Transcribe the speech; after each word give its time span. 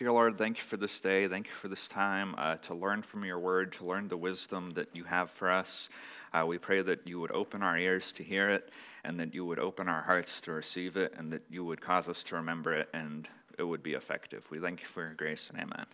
Dear 0.00 0.12
Lord, 0.12 0.38
thank 0.38 0.56
you 0.56 0.64
for 0.64 0.78
this 0.78 0.98
day. 0.98 1.28
Thank 1.28 1.48
you 1.48 1.52
for 1.52 1.68
this 1.68 1.86
time 1.86 2.34
uh, 2.38 2.56
to 2.56 2.72
learn 2.72 3.02
from 3.02 3.22
your 3.22 3.38
word, 3.38 3.74
to 3.74 3.84
learn 3.84 4.08
the 4.08 4.16
wisdom 4.16 4.70
that 4.70 4.88
you 4.96 5.04
have 5.04 5.30
for 5.30 5.50
us. 5.50 5.90
Uh, 6.32 6.46
we 6.46 6.56
pray 6.56 6.80
that 6.80 7.06
you 7.06 7.20
would 7.20 7.30
open 7.32 7.62
our 7.62 7.76
ears 7.76 8.10
to 8.14 8.22
hear 8.22 8.48
it, 8.48 8.70
and 9.04 9.20
that 9.20 9.34
you 9.34 9.44
would 9.44 9.58
open 9.58 9.88
our 9.88 10.00
hearts 10.00 10.40
to 10.40 10.52
receive 10.52 10.96
it, 10.96 11.12
and 11.18 11.30
that 11.34 11.42
you 11.50 11.66
would 11.66 11.82
cause 11.82 12.08
us 12.08 12.22
to 12.22 12.36
remember 12.36 12.72
it, 12.72 12.88
and 12.94 13.28
it 13.58 13.62
would 13.62 13.82
be 13.82 13.92
effective. 13.92 14.50
We 14.50 14.58
thank 14.58 14.80
you 14.80 14.86
for 14.86 15.02
your 15.02 15.12
grace 15.12 15.50
and 15.50 15.60
amen. 15.60 15.84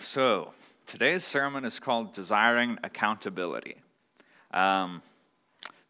So, 0.00 0.54
today's 0.84 1.22
sermon 1.22 1.64
is 1.64 1.78
called 1.78 2.12
Desiring 2.12 2.76
Accountability. 2.82 3.76
Um, 4.50 5.00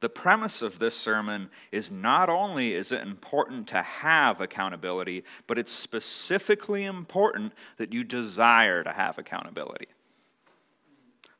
the 0.03 0.09
premise 0.09 0.63
of 0.63 0.81
this 0.81 0.97
sermon 0.97 1.49
is 1.71 1.93
not 1.93 2.29
only 2.29 2.75
is 2.75 2.91
it 2.91 3.01
important 3.03 3.69
to 3.69 3.81
have 3.81 4.41
accountability, 4.41 5.23
but 5.47 5.59
it's 5.59 5.71
specifically 5.71 6.85
important 6.85 7.53
that 7.77 7.93
you 7.93 8.03
desire 8.03 8.83
to 8.83 8.91
have 8.91 9.17
accountability. 9.17 9.87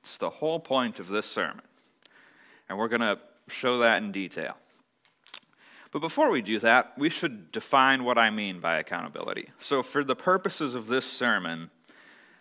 It's 0.01 0.17
the 0.17 0.31
whole 0.31 0.61
point 0.61 1.01
of 1.01 1.09
this 1.09 1.27
sermon. 1.27 1.65
And 2.69 2.79
we're 2.79 2.89
going 2.89 3.01
to 3.01 3.19
show 3.49 3.79
that 3.79 4.01
in 4.01 4.13
detail. 4.13 4.57
But 5.91 5.99
before 5.99 6.31
we 6.31 6.41
do 6.41 6.61
that, 6.61 6.97
we 6.97 7.11
should 7.11 7.51
define 7.51 8.05
what 8.05 8.17
I 8.17 8.31
mean 8.31 8.61
by 8.61 8.77
accountability. 8.77 9.49
So, 9.59 9.83
for 9.83 10.05
the 10.05 10.17
purposes 10.17 10.75
of 10.75 10.87
this 10.87 11.05
sermon, 11.05 11.71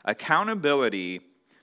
accountability 0.05 1.21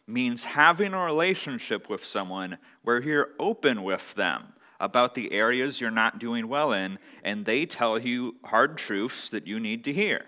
means 0.09 0.45
having 0.45 0.95
a 0.95 1.05
relationship 1.05 1.89
with 1.89 2.05
someone 2.05 2.59
where 2.83 3.01
you're 3.01 3.31
open 3.39 3.83
with 3.83 4.15
them 4.15 4.53
about 4.81 5.15
the 5.15 5.33
areas 5.33 5.81
you're 5.81 5.91
not 5.91 6.19
doing 6.19 6.49
well 6.49 6.73
in, 6.73 6.99
and 7.25 7.45
they 7.45 7.67
tell 7.67 7.99
you 7.99 8.37
hard 8.45 8.79
truths 8.79 9.29
that 9.31 9.47
you 9.47 9.61
need 9.61 9.85
to 9.85 9.93
hear. 9.93 10.25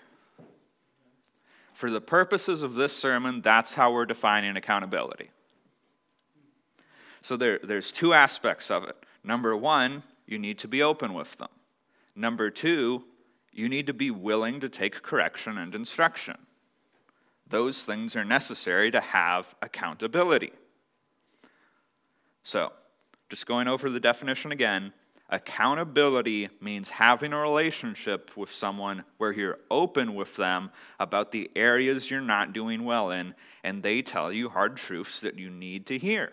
For 1.72 1.90
the 1.90 2.00
purposes 2.00 2.62
of 2.62 2.74
this 2.74 2.94
sermon, 2.94 3.40
that's 3.40 3.74
how 3.74 3.92
we're 3.92 4.06
defining 4.06 4.56
accountability. 4.56 5.30
So 7.22 7.36
there, 7.36 7.58
there's 7.62 7.92
two 7.92 8.12
aspects 8.12 8.70
of 8.70 8.84
it. 8.84 8.96
Number 9.22 9.56
one, 9.56 10.02
you 10.26 10.38
need 10.38 10.58
to 10.58 10.68
be 10.68 10.82
open 10.82 11.14
with 11.14 11.36
them. 11.38 11.48
Number 12.14 12.50
two, 12.50 13.04
you 13.52 13.68
need 13.68 13.86
to 13.86 13.94
be 13.94 14.10
willing 14.10 14.60
to 14.60 14.68
take 14.68 15.02
correction 15.02 15.58
and 15.58 15.74
instruction. 15.74 16.36
Those 17.50 17.82
things 17.82 18.16
are 18.16 18.24
necessary 18.24 18.90
to 18.92 19.00
have 19.00 19.54
accountability. 19.60 20.52
So, 22.42 22.72
just 23.28 23.46
going 23.46 23.68
over 23.68 23.90
the 23.90 24.00
definition 24.00 24.52
again 24.52 24.92
accountability 25.32 26.48
means 26.60 26.88
having 26.88 27.32
a 27.32 27.40
relationship 27.40 28.36
with 28.36 28.52
someone 28.52 29.04
where 29.18 29.32
you're 29.32 29.58
open 29.70 30.14
with 30.14 30.34
them 30.36 30.70
about 30.98 31.30
the 31.30 31.48
areas 31.54 32.10
you're 32.10 32.20
not 32.20 32.52
doing 32.52 32.84
well 32.84 33.12
in, 33.12 33.34
and 33.62 33.82
they 33.82 34.02
tell 34.02 34.32
you 34.32 34.48
hard 34.48 34.76
truths 34.76 35.20
that 35.20 35.38
you 35.38 35.48
need 35.48 35.86
to 35.86 35.98
hear. 35.98 36.32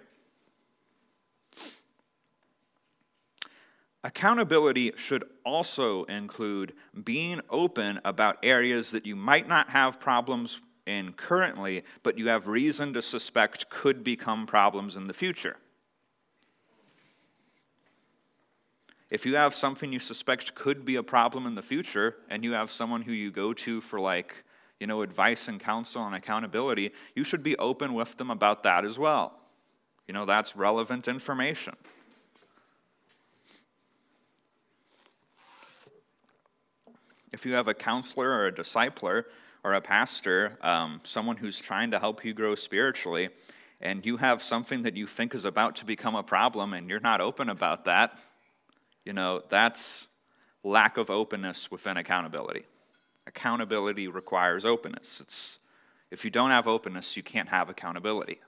Accountability 4.04 4.94
should 4.96 5.26
also 5.46 6.04
include 6.06 6.74
being 7.04 7.42
open 7.50 8.00
about 8.04 8.38
areas 8.42 8.92
that 8.92 9.06
you 9.06 9.16
might 9.16 9.48
not 9.48 9.70
have 9.70 10.00
problems 10.00 10.60
in 10.88 11.14
currently, 11.14 11.84
but 12.02 12.18
you 12.18 12.30
have 12.30 12.48
reason 12.48 12.94
to 12.94 13.02
suspect 13.02 13.70
could 13.70 14.04
become 14.04 14.48
problems 14.48 14.96
in 14.96 15.08
the 15.08 15.14
future. 15.14 15.58
If 19.10 19.26
you 19.26 19.36
have 19.36 19.54
something 19.54 19.94
you 19.94 20.00
suspect 20.00 20.54
could 20.56 20.84
be 20.84 20.96
a 20.96 21.04
problem 21.04 21.46
in 21.46 21.56
the 21.56 21.62
future, 21.62 22.18
and 22.30 22.44
you 22.44 22.54
have 22.54 22.72
someone 22.72 23.02
who 23.02 23.14
you 23.14 23.32
go 23.32 23.54
to 23.54 23.80
for, 23.80 24.00
like, 24.00 24.44
you 24.80 24.88
know, 24.88 25.02
advice 25.02 25.48
and 25.48 25.60
counsel 25.60 26.06
and 26.06 26.16
accountability, 26.16 26.92
you 27.16 27.24
should 27.24 27.42
be 27.42 27.58
open 27.58 27.94
with 27.94 28.18
them 28.18 28.30
about 28.30 28.64
that 28.64 28.84
as 28.84 29.00
well. 29.00 29.40
You 30.08 30.14
know, 30.14 30.26
that's 30.26 30.56
relevant 30.56 31.08
information. 31.08 31.76
If 37.32 37.46
you 37.46 37.54
have 37.54 37.68
a 37.68 37.74
counselor 37.74 38.30
or 38.30 38.48
a 38.48 38.52
discipler, 38.52 39.26
or 39.64 39.74
a 39.74 39.82
pastor, 39.82 40.58
um, 40.62 41.02
someone 41.04 41.38
who's 41.38 41.60
trying 41.60 41.92
to 41.92 42.00
help 42.00 42.24
you 42.24 42.34
grow 42.34 42.56
spiritually, 42.56 43.30
and 43.82 44.06
you 44.06 44.18
have 44.18 44.42
something 44.42 44.84
that 44.84 44.96
you 44.96 45.08
think 45.08 45.36
is 45.36 45.46
about 45.46 45.76
to 45.78 45.86
become 45.86 46.16
a 46.16 46.24
problem 46.24 46.74
and 46.74 46.90
you're 46.90 47.00
not 47.00 47.22
open 47.22 47.50
about 47.50 47.86
that, 47.86 48.18
you 49.06 49.14
know, 49.14 49.42
that's 49.50 50.08
lack 50.64 50.98
of 50.98 51.10
openness 51.10 51.70
within 51.72 51.98
accountability. 51.98 52.66
Accountability 53.28 54.08
requires 54.08 54.66
openness. 54.66 55.22
It's, 55.22 55.60
if 56.12 56.26
you 56.26 56.32
don't 56.32 56.50
have 56.50 56.68
openness, 56.68 57.16
you 57.16 57.24
can't 57.24 57.50
have 57.50 57.70
accountability. 57.70 58.40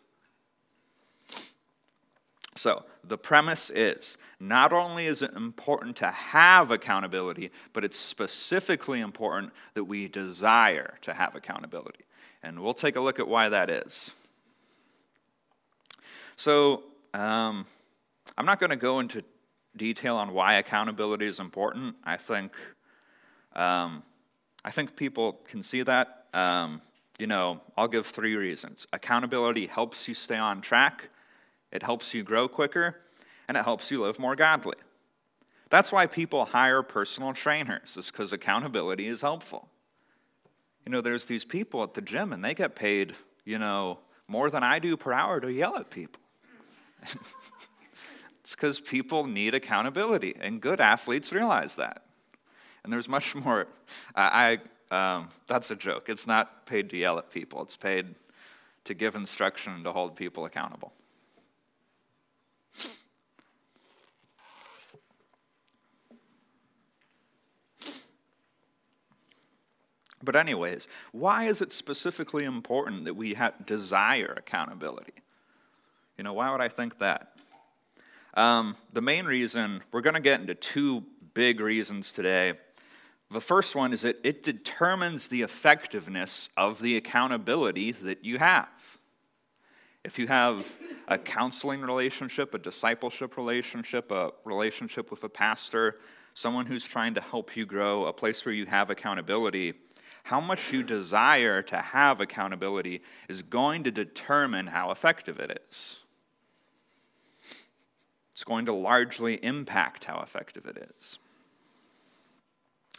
So, 2.60 2.84
the 3.06 3.18
premise 3.18 3.70
is 3.70 4.18
not 4.38 4.74
only 4.74 5.06
is 5.06 5.22
it 5.22 5.32
important 5.32 5.96
to 5.96 6.12
have 6.12 6.72
accountability, 6.72 7.52
but 7.72 7.86
it's 7.86 7.98
specifically 7.98 9.00
important 9.00 9.54
that 9.76 9.86
we 9.86 10.10
desire 10.10 10.98
to 11.04 11.14
have 11.14 11.36
accountability. 11.36 12.04
And 12.44 12.62
we'll 12.62 12.74
take 12.74 12.98
a 12.98 13.00
look 13.00 13.18
at 13.18 13.30
why 13.30 13.48
that 13.48 13.70
is. 13.70 14.12
So, 16.36 16.84
um, 17.14 17.66
I'm 18.38 18.46
not 18.46 18.60
going 18.60 18.72
to 18.72 18.76
go 18.76 19.00
into 19.00 19.24
detail 19.78 20.18
on 20.18 20.34
why 20.34 20.56
accountability 20.56 21.28
is 21.28 21.40
important. 21.40 21.96
I 22.04 22.18
think, 22.18 22.52
um, 23.56 24.04
I 24.66 24.72
think 24.72 24.98
people 24.98 25.40
can 25.48 25.64
see 25.64 25.82
that. 25.84 26.26
Um, 26.34 26.82
you 27.20 27.28
know, 27.28 27.62
I'll 27.78 27.88
give 27.88 28.06
three 28.06 28.36
reasons. 28.36 28.86
Accountability 28.92 29.68
helps 29.68 30.10
you 30.10 30.14
stay 30.14 30.36
on 30.36 30.60
track 30.60 31.10
it 31.72 31.84
helps 31.84 32.14
you 32.14 32.24
grow 32.24 32.48
quicker, 32.48 33.02
and 33.48 33.58
it 33.58 33.64
helps 33.64 33.92
you 33.92 34.02
live 34.02 34.20
more 34.20 34.36
godly. 34.36 34.78
That's 35.70 35.92
why 35.92 36.08
people 36.08 36.46
hire 36.46 36.82
personal 36.82 37.34
trainers, 37.34 37.96
is 37.98 38.12
because 38.12 38.34
accountability 38.34 39.08
is 39.08 39.22
helpful. 39.22 39.70
You 40.86 40.92
know, 40.92 41.02
there's 41.02 41.26
these 41.26 41.46
people 41.46 41.84
at 41.84 41.94
the 41.94 42.02
gym, 42.02 42.34
and 42.34 42.44
they 42.44 42.54
get 42.54 42.76
paid, 42.76 43.16
you 43.46 43.60
know, 43.60 44.00
more 44.28 44.50
than 44.50 44.64
I 44.64 44.80
do 44.80 44.98
per 44.98 45.14
hour 45.14 45.40
to 45.40 45.52
yell 45.52 45.76
at 45.78 45.90
people. 45.90 46.22
it's 48.42 48.56
because 48.56 48.80
people 48.80 49.28
need 49.28 49.54
accountability, 49.54 50.36
and 50.40 50.60
good 50.62 50.82
athletes 50.82 51.32
realize 51.32 51.76
that. 51.76 52.04
And 52.84 52.92
there's 52.92 53.10
much 53.10 53.36
more. 53.36 53.68
I, 54.16 54.60
I 54.92 55.16
um, 55.16 55.30
that's 55.48 55.70
a 55.70 55.76
joke. 55.76 56.10
It's 56.10 56.26
not 56.26 56.66
paid 56.66 56.90
to 56.90 56.98
yell 56.98 57.20
at 57.20 57.30
people. 57.30 57.62
It's 57.62 57.78
paid 57.78 58.16
to 58.86 58.94
give 58.94 59.16
instruction 59.16 59.74
and 59.74 59.84
to 59.84 59.92
hold 59.92 60.16
people 60.16 60.46
accountable. 60.46 60.94
But, 70.24 70.36
anyways, 70.36 70.88
why 71.12 71.46
is 71.46 71.62
it 71.62 71.72
specifically 71.72 72.44
important 72.44 73.06
that 73.06 73.16
we 73.16 73.38
desire 73.66 74.34
accountability? 74.38 75.14
You 76.18 76.24
know, 76.24 76.34
why 76.34 76.52
would 76.52 76.62
I 76.62 76.68
think 76.68 77.00
that? 77.00 77.38
Um, 78.34 78.76
the 78.94 79.02
main 79.02 79.26
reason, 79.26 79.82
we're 79.92 80.02
going 80.02 80.16
to 80.16 80.20
get 80.20 80.42
into 80.42 80.56
two 80.56 81.04
big 81.34 81.60
reasons 81.60 82.12
today. 82.12 82.54
The 83.32 83.42
first 83.42 83.76
one 83.76 83.94
is 83.94 84.02
that 84.02 84.18
it 84.24 84.44
determines 84.44 85.28
the 85.28 85.42
effectiveness 85.42 86.50
of 86.58 86.82
the 86.82 86.98
accountability 86.98 87.92
that 87.92 88.26
you 88.26 88.40
have. 88.40 88.68
If 90.04 90.18
you 90.18 90.28
have 90.28 90.76
a 91.08 91.18
counseling 91.18 91.82
relationship, 91.82 92.54
a 92.56 92.58
discipleship 92.58 93.38
relationship, 93.38 94.12
a 94.12 94.32
relationship 94.46 95.12
with 95.12 95.24
a 95.24 95.30
pastor, 95.30 96.00
someone 96.34 96.66
who's 96.66 96.86
trying 96.86 97.14
to 97.16 97.22
help 97.22 97.56
you 97.56 97.66
grow, 97.66 98.06
a 98.06 98.14
place 98.14 98.46
where 98.46 98.56
you 98.56 98.66
have 98.66 98.90
accountability, 98.90 99.74
how 100.30 100.40
much 100.40 100.72
you 100.72 100.84
desire 100.84 101.64
to 101.64 101.78
have 101.78 102.22
accountability 102.22 103.02
is 103.28 103.42
going 103.42 103.84
to 103.84 103.90
determine 103.90 104.68
how 104.68 104.92
effective 104.92 105.40
it 105.40 105.60
is. 105.72 106.02
It's 108.34 108.44
going 108.44 108.68
to 108.68 108.74
largely 108.74 109.44
impact 109.44 110.04
how 110.04 110.20
effective 110.20 110.68
it 110.68 110.88
is. 110.96 111.18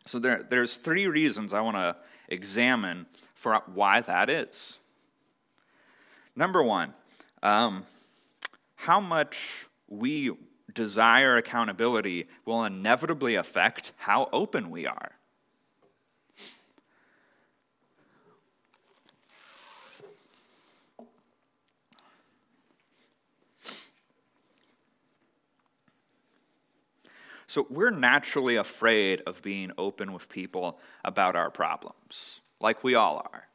So 0.07 0.19
there, 0.19 0.43
there's 0.43 0.77
three 0.77 1.07
reasons 1.07 1.53
I 1.53 1.61
want 1.61 1.77
to 1.77 1.95
examine 2.27 3.07
for 3.37 3.63
why 3.75 4.01
that 4.01 4.29
is. 4.29 4.79
Number 6.35 6.65
one, 6.65 6.95
um, 7.45 7.85
how 8.75 8.99
much 8.99 9.67
we 9.87 10.33
desire 10.75 11.37
accountability 11.37 12.27
will 12.45 12.65
inevitably 12.65 13.37
affect 13.37 13.93
how 13.99 14.29
open 14.33 14.69
we 14.69 14.85
are. 14.85 15.13
So 27.51 27.67
we're 27.69 27.91
naturally 27.91 28.55
afraid 28.55 29.23
of 29.27 29.43
being 29.43 29.73
open 29.77 30.13
with 30.13 30.29
people 30.29 30.79
about 31.05 31.35
our 31.35 31.51
problems, 31.51 32.41
like 32.61 32.85
we 32.85 32.95
all 32.95 33.27
are. 33.33 33.49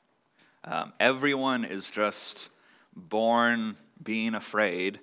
Um, 0.65 0.91
everyone 0.99 1.63
is 1.63 1.89
just 1.89 2.49
born 2.93 3.77
being 4.03 4.35
afraid, 4.35 4.99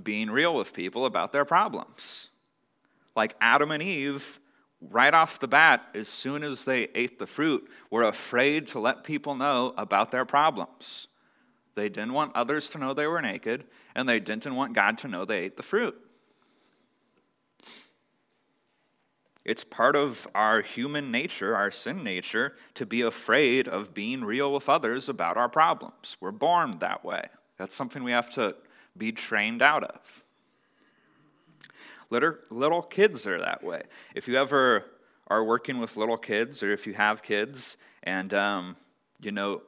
being 0.00 0.30
real 0.30 0.54
with 0.54 0.72
people 0.72 1.06
about 1.06 1.32
their 1.32 1.44
problems. 1.44 2.28
Like 3.16 3.34
Adam 3.40 3.72
and 3.72 3.82
Eve, 3.82 4.38
right 4.80 5.12
off 5.12 5.40
the 5.40 5.48
bat, 5.48 5.82
as 5.92 6.06
soon 6.06 6.44
as 6.44 6.64
they 6.64 6.86
ate 6.94 7.18
the 7.18 7.26
fruit, 7.26 7.68
were 7.90 8.04
afraid 8.04 8.68
to 8.68 8.78
let 8.78 9.02
people 9.02 9.34
know 9.34 9.74
about 9.76 10.12
their 10.12 10.24
problems. 10.24 11.08
They 11.74 11.88
didn't 11.88 12.12
want 12.12 12.36
others 12.36 12.70
to 12.70 12.78
know 12.78 12.94
they 12.94 13.08
were 13.08 13.20
naked, 13.20 13.64
and 13.96 14.08
they 14.08 14.20
didn't 14.20 14.54
want 14.54 14.72
God 14.72 14.98
to 14.98 15.08
know 15.08 15.24
they 15.24 15.40
ate 15.40 15.56
the 15.56 15.64
fruit. 15.64 16.00
It's 19.46 19.62
part 19.62 19.94
of 19.94 20.26
our 20.34 20.60
human 20.60 21.12
nature, 21.12 21.54
our 21.54 21.70
sin 21.70 22.02
nature, 22.02 22.56
to 22.74 22.84
be 22.84 23.02
afraid 23.02 23.68
of 23.68 23.94
being 23.94 24.24
real 24.24 24.52
with 24.52 24.68
others 24.68 25.08
about 25.08 25.36
our 25.36 25.48
problems. 25.48 26.16
We're 26.20 26.32
born 26.32 26.80
that 26.80 27.04
way. 27.04 27.28
That's 27.56 27.72
something 27.72 28.02
we 28.02 28.10
have 28.10 28.28
to 28.30 28.56
be 28.98 29.12
trained 29.12 29.62
out 29.62 29.84
of. 29.84 30.24
Little, 32.10 32.34
little 32.50 32.82
kids 32.82 33.24
are 33.24 33.38
that 33.38 33.62
way. 33.62 33.82
If 34.16 34.26
you 34.26 34.36
ever 34.36 34.84
are 35.28 35.44
working 35.44 35.78
with 35.78 35.96
little 35.96 36.18
kids, 36.18 36.64
or 36.64 36.72
if 36.72 36.84
you 36.84 36.94
have 36.94 37.22
kids, 37.22 37.76
and 38.02 38.34
um, 38.34 38.74
you 39.20 39.30
know 39.30 39.62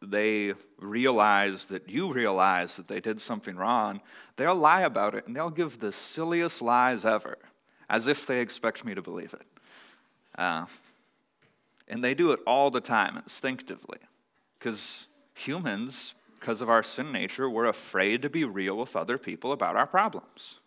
they 0.00 0.54
realize 0.78 1.64
that 1.66 1.88
you 1.88 2.12
realize 2.12 2.76
that 2.76 2.86
they 2.86 3.00
did 3.00 3.20
something 3.20 3.56
wrong, 3.56 4.00
they'll 4.36 4.54
lie 4.54 4.82
about 4.82 5.16
it 5.16 5.26
and 5.26 5.34
they'll 5.34 5.50
give 5.50 5.80
the 5.80 5.90
silliest 5.90 6.62
lies 6.62 7.04
ever 7.04 7.36
as 7.94 8.08
if 8.08 8.26
they 8.26 8.40
expect 8.40 8.84
me 8.84 8.92
to 8.92 9.00
believe 9.00 9.32
it. 9.32 9.46
Uh, 10.36 10.66
and 11.86 12.02
they 12.02 12.12
do 12.12 12.32
it 12.32 12.40
all 12.44 12.68
the 12.68 12.80
time, 12.80 13.16
instinctively. 13.16 13.98
Because 14.58 15.06
humans, 15.32 16.14
because 16.40 16.60
of 16.60 16.68
our 16.68 16.82
sin 16.82 17.12
nature, 17.12 17.48
we're 17.48 17.66
afraid 17.66 18.20
to 18.22 18.28
be 18.28 18.42
real 18.42 18.76
with 18.76 18.96
other 18.96 19.16
people 19.16 19.52
about 19.52 19.76
our 19.76 19.86
problems. 19.86 20.58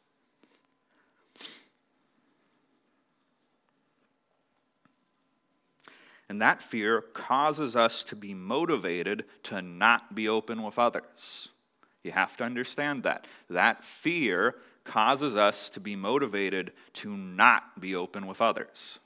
And 6.30 6.42
that 6.42 6.62
fear 6.62 7.02
causes 7.02 7.76
us 7.76 8.06
to 8.06 8.16
be 8.16 8.34
motivated 8.34 9.26
to 9.44 9.62
not 9.62 10.16
be 10.16 10.30
open 10.30 10.64
with 10.64 10.80
others. 10.80 11.50
You 12.04 12.14
have 12.14 12.38
to 12.38 12.46
understand 12.46 13.04
that. 13.04 13.28
That 13.50 13.84
fear 13.84 14.56
causes 14.88 15.36
us 15.36 15.70
to 15.72 15.80
be 15.80 15.96
motivated 15.96 16.72
to 16.94 17.16
not 17.16 17.80
be 17.80 17.96
open 17.96 18.26
with 18.26 18.42
others. 18.42 19.00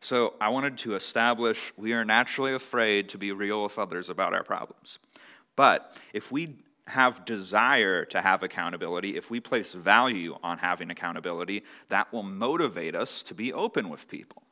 So, 0.00 0.34
I 0.40 0.50
wanted 0.50 0.78
to 0.78 0.94
establish 0.94 1.72
we 1.76 1.92
are 1.92 2.04
naturally 2.04 2.54
afraid 2.54 3.08
to 3.08 3.18
be 3.18 3.32
real 3.32 3.62
with 3.62 3.78
others 3.78 4.08
about 4.08 4.34
our 4.34 4.44
problems. 4.44 4.98
But 5.56 5.98
if 6.12 6.30
we 6.30 6.58
have 6.86 7.24
desire 7.24 8.04
to 8.04 8.20
have 8.20 8.44
accountability, 8.44 9.16
if 9.16 9.30
we 9.30 9.40
place 9.40 9.72
value 9.72 10.36
on 10.42 10.58
having 10.58 10.90
accountability, 10.90 11.64
that 11.88 12.12
will 12.12 12.22
motivate 12.22 12.94
us 12.94 13.24
to 13.24 13.34
be 13.34 13.52
open 13.52 13.88
with 13.88 14.08
people. 14.08 14.45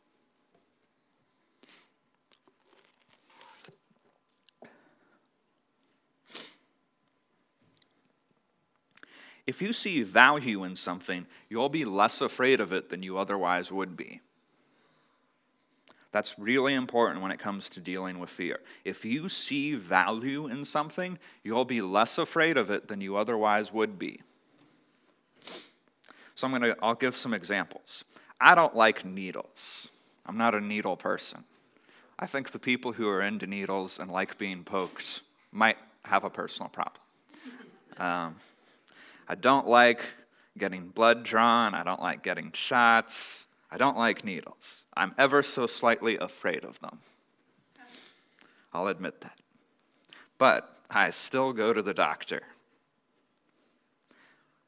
If 9.46 9.61
you 9.61 9.73
see 9.73 10.02
value 10.02 10.64
in 10.64 10.76
something, 10.76 11.26
you'll 11.49 11.69
be 11.69 11.85
less 11.85 12.20
afraid 12.20 12.61
of 12.61 12.73
it 12.73 12.88
than 12.88 13.02
you 13.02 13.19
otherwise 13.19 13.70
would 13.70 13.96
be. 13.96 14.20
That's 16.12 16.38
really 16.38 16.75
important 16.75 17.23
when 17.23 17.32
it 17.32 17.41
comes 17.41 17.69
to 17.70 17.81
dealing 17.81 18.20
with 18.20 18.31
fear. 18.31 18.61
If 18.85 19.05
you 19.05 19.29
see 19.29 19.75
value 19.75 20.46
in 20.46 20.64
something, 20.64 21.19
you'll 21.43 21.64
be 21.64 21.81
less 21.81 22.19
afraid 22.19 22.56
of 22.56 22.70
it 22.70 22.87
than 22.87 23.00
you 23.00 23.17
otherwise 23.17 23.73
would 23.73 23.99
be. 23.99 24.20
So 26.37 26.46
I'm 26.46 26.50
going 26.50 26.62
to 26.62 26.76
I'll 26.81 26.94
give 26.94 27.17
some 27.17 27.35
examples. 27.35 28.05
I 28.41 28.55
don't 28.55 28.76
like 28.76 29.05
needles. 29.05 29.88
I'm 30.25 30.38
not 30.38 30.55
a 30.55 30.61
needle 30.61 30.96
person. 30.96 31.44
I 32.19 32.26
think 32.26 32.52
the 32.52 32.58
people 32.58 32.93
who 32.93 33.08
are 33.08 33.20
into 33.20 33.46
needles 33.46 33.99
and 33.99 34.11
like 34.11 34.38
being 34.38 34.62
poked 34.62 35.20
might 35.50 35.79
have 36.05 36.23
a 36.23 36.31
personal 36.31 36.69
problem. 36.69 37.02
Um, 37.99 38.37
I 39.28 39.34
don't 39.34 39.66
like 39.66 40.04
getting 40.56 40.88
blood 40.88 41.24
drawn. 41.24 41.74
I 41.74 41.82
don't 41.82 42.00
like 42.00 42.22
getting 42.22 42.52
shots. 42.52 43.46
I 43.70 43.76
don't 43.76 43.96
like 43.96 44.24
needles. 44.24 44.84
I'm 44.96 45.14
ever 45.18 45.42
so 45.42 45.66
slightly 45.66 46.16
afraid 46.18 46.64
of 46.64 46.78
them. 46.80 46.98
I'll 48.72 48.88
admit 48.88 49.20
that. 49.22 49.38
But 50.38 50.76
I 50.90 51.10
still 51.10 51.52
go 51.52 51.72
to 51.72 51.82
the 51.82 51.94
doctor. 51.94 52.42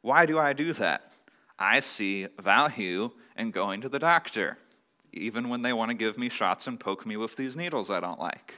Why 0.03 0.27
do 0.27 0.39
I 0.39 0.53
do 0.53 0.73
that? 0.75 1.13
I 1.59 1.81
see 1.81 2.29
value 2.39 3.11
in 3.37 3.51
going 3.51 3.81
to 3.81 3.89
the 3.89 3.99
doctor, 3.99 4.59
even 5.13 5.49
when 5.49 5.63
they 5.63 5.73
want 5.73 5.91
to 5.91 5.97
give 5.97 6.19
me 6.19 6.29
shots 6.29 6.67
and 6.67 6.79
poke 6.79 7.05
me 7.07 7.17
with 7.17 7.37
these 7.37 7.57
needles 7.57 7.91
I 7.91 8.01
don't 8.01 8.21
like. 8.21 8.55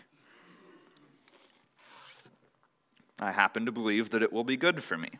I 3.20 3.32
happen 3.32 3.66
to 3.66 3.72
believe 3.72 4.10
that 4.10 4.22
it 4.22 4.32
will 4.32 4.44
be 4.44 4.56
good 4.56 4.82
for 4.82 4.96
me 4.96 5.10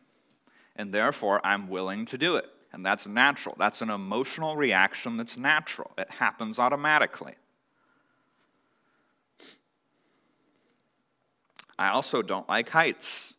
and 0.78 0.94
therefore 0.94 1.44
I'm 1.44 1.68
willing 1.68 2.06
to 2.06 2.16
do 2.16 2.36
it. 2.36 2.46
And 2.72 2.86
that's 2.86 3.06
natural. 3.06 3.56
That's 3.58 3.82
an 3.82 3.90
emotional 3.90 4.56
reaction 4.56 5.16
that's 5.16 5.36
natural, 5.36 5.90
it 5.98 6.10
happens 6.10 6.58
automatically. 6.58 7.34
I 11.78 11.90
also 11.90 12.22
don't 12.22 12.48
like 12.48 12.70
heights. 12.70 13.34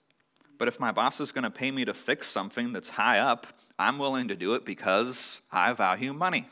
But 0.57 0.67
if 0.67 0.79
my 0.79 0.91
boss 0.91 1.21
is 1.21 1.31
going 1.31 1.43
to 1.45 1.49
pay 1.49 1.71
me 1.71 1.85
to 1.85 1.93
fix 1.93 2.27
something 2.27 2.73
that's 2.73 2.89
high 2.89 3.19
up, 3.19 3.47
I'm 3.77 3.97
willing 3.97 4.27
to 4.27 4.35
do 4.35 4.55
it 4.55 4.65
because 4.65 5.41
I 5.51 5.71
value 5.71 6.11
money. 6.11 6.47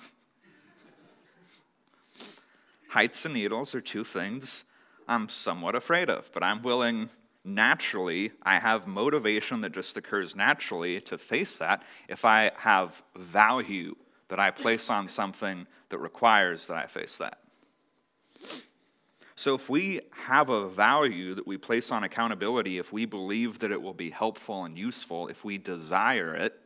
Heights 2.89 3.25
and 3.25 3.33
needles 3.33 3.75
are 3.75 3.81
two 3.81 4.05
things 4.05 4.63
I'm 5.09 5.27
somewhat 5.27 5.75
afraid 5.75 6.09
of, 6.09 6.31
but 6.33 6.41
I'm 6.41 6.61
willing 6.61 7.09
naturally, 7.47 8.31
I 8.43 8.59
have 8.59 8.87
motivation 8.87 9.61
that 9.61 9.71
just 9.71 9.97
occurs 9.97 10.35
naturally 10.35 10.99
to 11.01 11.17
face 11.17 11.57
that 11.57 11.83
if 12.07 12.25
I 12.25 12.51
have 12.57 13.01
value 13.15 13.95
that 14.27 14.39
I 14.39 14.51
place 14.51 14.89
on 14.89 15.07
something 15.07 15.65
that 15.89 15.97
requires 15.99 16.67
that 16.67 16.77
I 16.77 16.87
face 16.87 17.17
that. 17.17 17.39
So, 19.35 19.53
if 19.53 19.69
we 19.69 20.01
have 20.11 20.49
a 20.49 20.67
value 20.67 21.35
that 21.35 21.45
we 21.45 21.57
place 21.57 21.91
on 21.91 22.03
accountability, 22.03 22.79
if 22.79 22.91
we 22.91 23.05
believe 23.05 23.59
that 23.59 23.71
it 23.71 23.81
will 23.81 23.93
be 23.93 24.09
helpful 24.09 24.65
and 24.65 24.77
useful, 24.77 25.27
if 25.27 25.45
we 25.45 25.59
desire 25.59 26.33
it, 26.33 26.59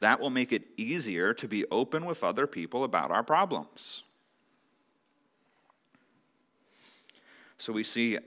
that 0.00 0.20
will 0.20 0.30
make 0.30 0.52
it 0.52 0.64
easier 0.76 1.32
to 1.32 1.48
be 1.48 1.64
open 1.70 2.04
with 2.04 2.22
other 2.22 2.46
people 2.46 2.84
about 2.84 3.10
our 3.10 3.22
problems. 3.22 4.02
So, 7.56 7.72
we 7.72 7.82
see 7.82 8.18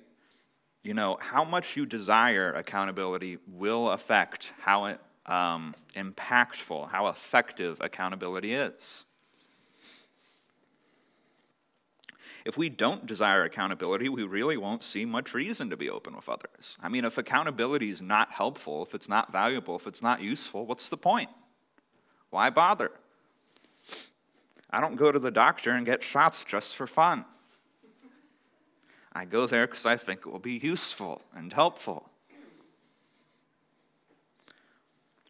you 0.84 0.94
know, 0.94 1.18
how 1.20 1.44
much 1.44 1.76
you 1.76 1.86
desire 1.86 2.54
accountability 2.54 3.38
will 3.48 3.92
affect 3.92 4.54
how 4.60 4.98
um, 5.26 5.76
impactful, 5.96 6.90
how 6.90 7.08
effective 7.08 7.78
accountability 7.82 8.54
is. 8.54 9.06
If 12.46 12.58
we 12.58 12.70
don't 12.70 13.06
desire 13.06 13.44
accountability, 13.44 14.10
we 14.10 14.24
really 14.24 14.58
won't 14.58 14.84
see 14.84 15.06
much 15.06 15.34
reason 15.34 15.70
to 15.70 15.78
be 15.78 15.90
open 15.90 16.16
with 16.16 16.30
others. 16.30 16.78
I 16.82 16.90
mean, 16.90 17.06
if 17.06 17.18
accountability 17.18 17.90
is 17.90 18.02
not 18.02 18.32
helpful, 18.32 18.84
if 18.84 18.96
it's 18.96 19.10
not 19.10 19.32
valuable, 19.32 19.76
if 19.76 19.86
it's 19.86 20.02
not 20.02 20.22
useful, 20.22 20.66
what's 20.66 20.90
the 20.90 20.98
point? 20.98 21.30
Why 22.30 22.50
bother? 22.50 22.92
I 24.72 24.80
don't 24.80 24.96
go 24.96 25.12
to 25.12 25.20
the 25.20 25.32
doctor 25.32 25.72
and 25.72 25.86
get 25.86 26.02
shots 26.02 26.44
just 26.46 26.76
for 26.76 26.88
fun. 26.88 27.26
I 29.14 29.26
go 29.26 29.48
there 29.48 29.68
because 29.68 29.86
I 29.86 29.98
think 29.98 30.22
it 30.22 30.28
will 30.28 30.40
be 30.40 30.58
useful 30.58 31.22
and 31.36 31.52
helpful. 31.52 32.10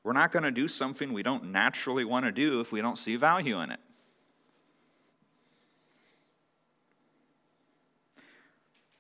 We're 0.04 0.14
not 0.14 0.32
going 0.32 0.44
to 0.44 0.52
do 0.52 0.68
something 0.68 1.14
we 1.14 1.24
don't 1.24 1.52
naturally 1.52 2.06
want 2.06 2.26
to 2.26 2.32
do 2.32 2.60
if 2.62 2.72
we 2.72 2.82
don't 2.82 2.98
see 2.98 3.16
value 3.16 3.60
in 3.62 3.72
it. 3.72 3.80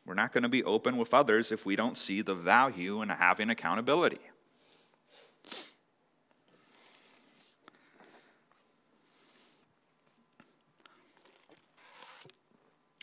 We're 0.06 0.16
not 0.16 0.34
going 0.34 0.44
to 0.44 0.50
be 0.50 0.64
open 0.64 0.98
with 0.98 1.14
others 1.14 1.52
if 1.52 1.66
we 1.66 1.76
don't 1.76 1.98
see 1.98 2.22
the 2.22 2.34
value 2.34 3.02
in 3.02 3.10
having 3.10 3.50
accountability. 3.50 4.20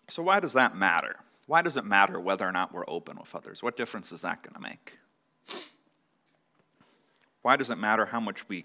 So, 0.09 0.23
why 0.23 0.41
does 0.41 0.55
that 0.55 0.75
matter? 0.75 1.17
Why 1.47 1.63
does 1.63 1.77
it 1.77 1.85
matter 1.85 2.21
whether 2.21 2.47
or 2.47 2.53
not 2.53 2.75
we're 2.75 2.89
open 2.89 3.17
with 3.19 3.35
others? 3.35 3.63
What 3.63 3.77
difference 3.77 4.13
is 4.13 4.23
that 4.23 4.43
going 4.43 4.55
to 4.55 4.61
make? 4.61 4.99
Why 7.43 7.57
does 7.57 7.71
it 7.71 7.79
matter 7.79 8.07
how 8.07 8.19
much 8.19 8.49
we 8.49 8.65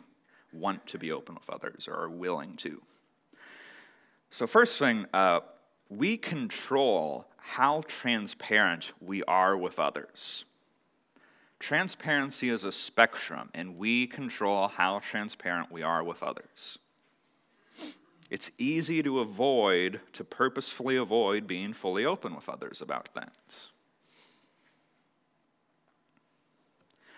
want 0.52 0.88
to 0.88 0.98
be 0.98 1.12
open 1.12 1.36
with 1.36 1.50
others 1.50 1.88
or 1.88 1.94
are 1.94 2.10
willing 2.10 2.56
to? 2.58 2.82
So, 4.32 4.48
first 4.48 4.80
thing, 4.80 5.06
uh, 5.14 5.42
we 5.90 6.18
control 6.18 7.28
how 7.38 7.84
transparent 7.88 8.94
we 9.00 9.24
are 9.24 9.56
with 9.56 9.78
others. 9.78 10.46
Transparency 11.60 12.50
is 12.50 12.64
a 12.64 12.72
spectrum, 12.72 13.50
and 13.54 13.78
we 13.78 14.08
control 14.08 14.68
how 14.68 15.00
transparent 15.00 15.72
we 15.72 15.84
are 15.84 16.04
with 16.04 16.24
others. 16.24 16.80
It's 18.32 18.50
easy 18.58 19.04
to 19.04 19.20
avoid, 19.20 20.00
to 20.14 20.24
purposefully 20.24 20.96
avoid 20.96 21.46
being 21.48 21.74
fully 21.74 22.06
open 22.06 22.34
with 22.34 22.48
others 22.48 22.82
about 22.82 23.10
things. 23.10 23.72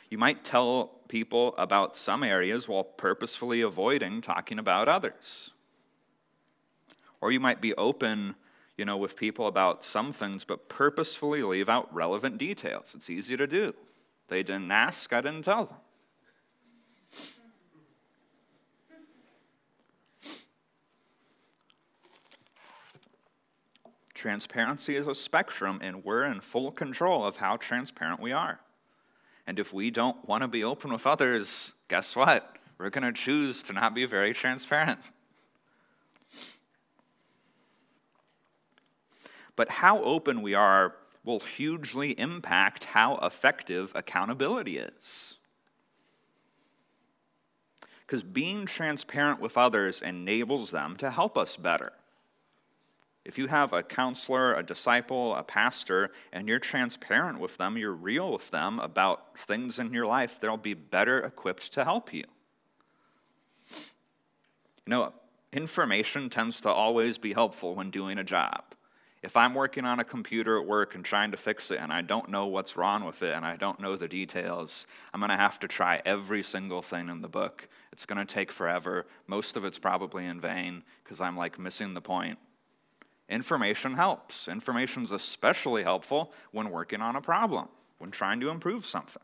You 0.10 0.17
might 0.17 0.43
tell 0.43 0.88
people 1.08 1.53
about 1.55 1.96
some 1.96 2.24
areas 2.24 2.67
while 2.67 2.84
purposefully 2.84 3.62
avoiding 3.62 4.22
talking 4.22 4.58
about 4.58 4.89
others. 4.89 5.51
Or 7.22 7.32
you 7.32 7.39
might 7.39 7.62
be 7.62 7.75
open, 7.75 8.34
you 8.75 8.84
know, 8.84 8.98
with 8.98 9.15
people 9.15 9.46
about 9.46 9.86
some 9.86 10.13
things 10.13 10.43
but 10.43 10.67
purposefully 10.67 11.43
leave 11.43 11.70
out 11.70 11.93
relevant 11.93 12.39
details. 12.39 12.93
It's 12.96 13.12
easy 13.12 13.38
to 13.38 13.46
do. 13.46 13.75
They 14.29 14.41
didn't 14.41 14.72
ask, 14.72 15.13
I 15.13 15.22
didn't 15.22 15.43
tell 15.43 15.65
them. 15.65 15.77
Transparency 24.24 24.96
is 24.96 25.06
a 25.06 25.13
spectrum, 25.13 25.80
and 25.84 26.06
we're 26.06 26.24
in 26.24 26.39
full 26.39 26.72
control 26.72 27.25
of 27.25 27.36
how 27.36 27.58
transparent 27.58 28.22
we 28.22 28.32
are. 28.32 28.62
And 29.46 29.60
if 29.60 29.74
we 29.74 29.92
don't 29.92 30.25
want 30.25 30.44
to 30.44 30.48
be 30.48 30.63
open 30.63 30.94
with 30.94 31.06
others, 31.06 31.74
guess 31.89 32.15
what? 32.15 32.58
We're 32.77 32.89
going 32.89 33.03
to 33.03 33.12
choose 33.12 33.62
to 33.63 33.74
not 33.74 33.94
be 33.94 34.06
very 34.06 34.34
transparent. 34.34 35.01
But 39.58 39.68
how 39.70 40.01
open 40.01 40.42
we 40.42 40.53
are 40.53 40.96
will 41.25 41.42
hugely 41.42 42.12
impact 42.12 42.86
how 42.86 43.18
effective 43.18 43.92
accountability 43.94 44.77
is. 44.77 45.36
Because 48.08 48.24
being 48.24 48.65
transparent 48.68 49.42
with 49.42 49.58
others 49.58 50.01
enables 50.01 50.72
them 50.72 50.96
to 50.96 51.12
help 51.12 51.38
us 51.38 51.58
better. 51.58 51.92
If 53.25 53.38
you 53.38 53.48
have 53.48 53.72
a 53.72 53.84
counselor, 53.84 54.53
a 54.53 54.63
disciple, 54.63 55.36
a 55.36 55.44
pastor, 55.44 56.12
and 56.34 56.48
you're 56.48 56.60
transparent 56.60 57.39
with 57.39 57.58
them, 57.58 57.77
you're 57.77 57.94
real 57.94 58.34
with 58.34 58.51
them 58.51 58.80
about 58.80 59.38
things 59.39 59.80
in 59.80 59.94
your 59.94 60.06
life, 60.06 60.39
they'll 60.39 60.58
be 60.58 60.74
better 60.74 61.20
equipped 61.20 61.74
to 61.74 61.86
help 61.86 62.13
you. 62.13 62.25
You 64.86 64.89
know, 64.89 65.13
information 65.53 66.30
tends 66.30 66.60
to 66.62 66.70
always 66.70 67.18
be 67.18 67.32
helpful 67.32 67.75
when 67.75 67.92
doing 67.92 68.18
a 68.18 68.24
job. 68.25 68.63
If 69.22 69.38
I'm 69.38 69.53
working 69.53 69.86
on 69.86 70.01
a 70.01 70.03
computer 70.03 70.60
at 70.60 70.68
work 70.68 70.96
and 70.96 71.06
trying 71.06 71.32
to 71.32 71.38
fix 71.38 71.72
it 71.72 71.80
and 71.80 71.94
I 71.94 72.01
don't 72.01 72.27
know 72.27 72.48
what's 72.48 72.75
wrong 72.75 73.06
with 73.06 73.24
it 73.24 73.34
and 73.34 73.46
I 73.46 73.56
don't 73.56 73.80
know 73.80 73.96
the 73.96 74.10
details, 74.10 74.86
I'm 75.13 75.22
going 75.22 75.30
to 75.30 75.38
have 75.38 75.60
to 75.60 75.70
try 75.70 76.01
every 76.06 76.44
single 76.44 76.82
thing 76.82 77.08
in 77.08 77.22
the 77.22 77.30
book. 77.30 77.70
It's 77.94 78.06
going 78.06 78.18
to 78.25 78.32
take 78.32 78.51
forever. 78.51 79.06
Most 79.27 79.56
of 79.56 79.63
it's 79.63 79.80
probably 79.80 80.25
in 80.25 80.42
vain 80.42 80.84
because 81.01 81.22
I'm 81.22 81.38
like 81.38 81.58
missing 81.58 81.94
the 81.94 82.01
point. 82.01 82.38
Information 83.34 83.94
helps. 83.94 84.48
Information 84.48 85.02
is 85.02 85.12
especially 85.12 85.82
helpful 85.82 86.32
when 86.52 86.70
working 86.70 87.02
on 87.02 87.16
a 87.16 87.22
problem, 87.22 87.68
when 87.98 88.12
trying 88.12 88.40
to 88.42 88.50
improve 88.50 88.86
something. 88.86 89.24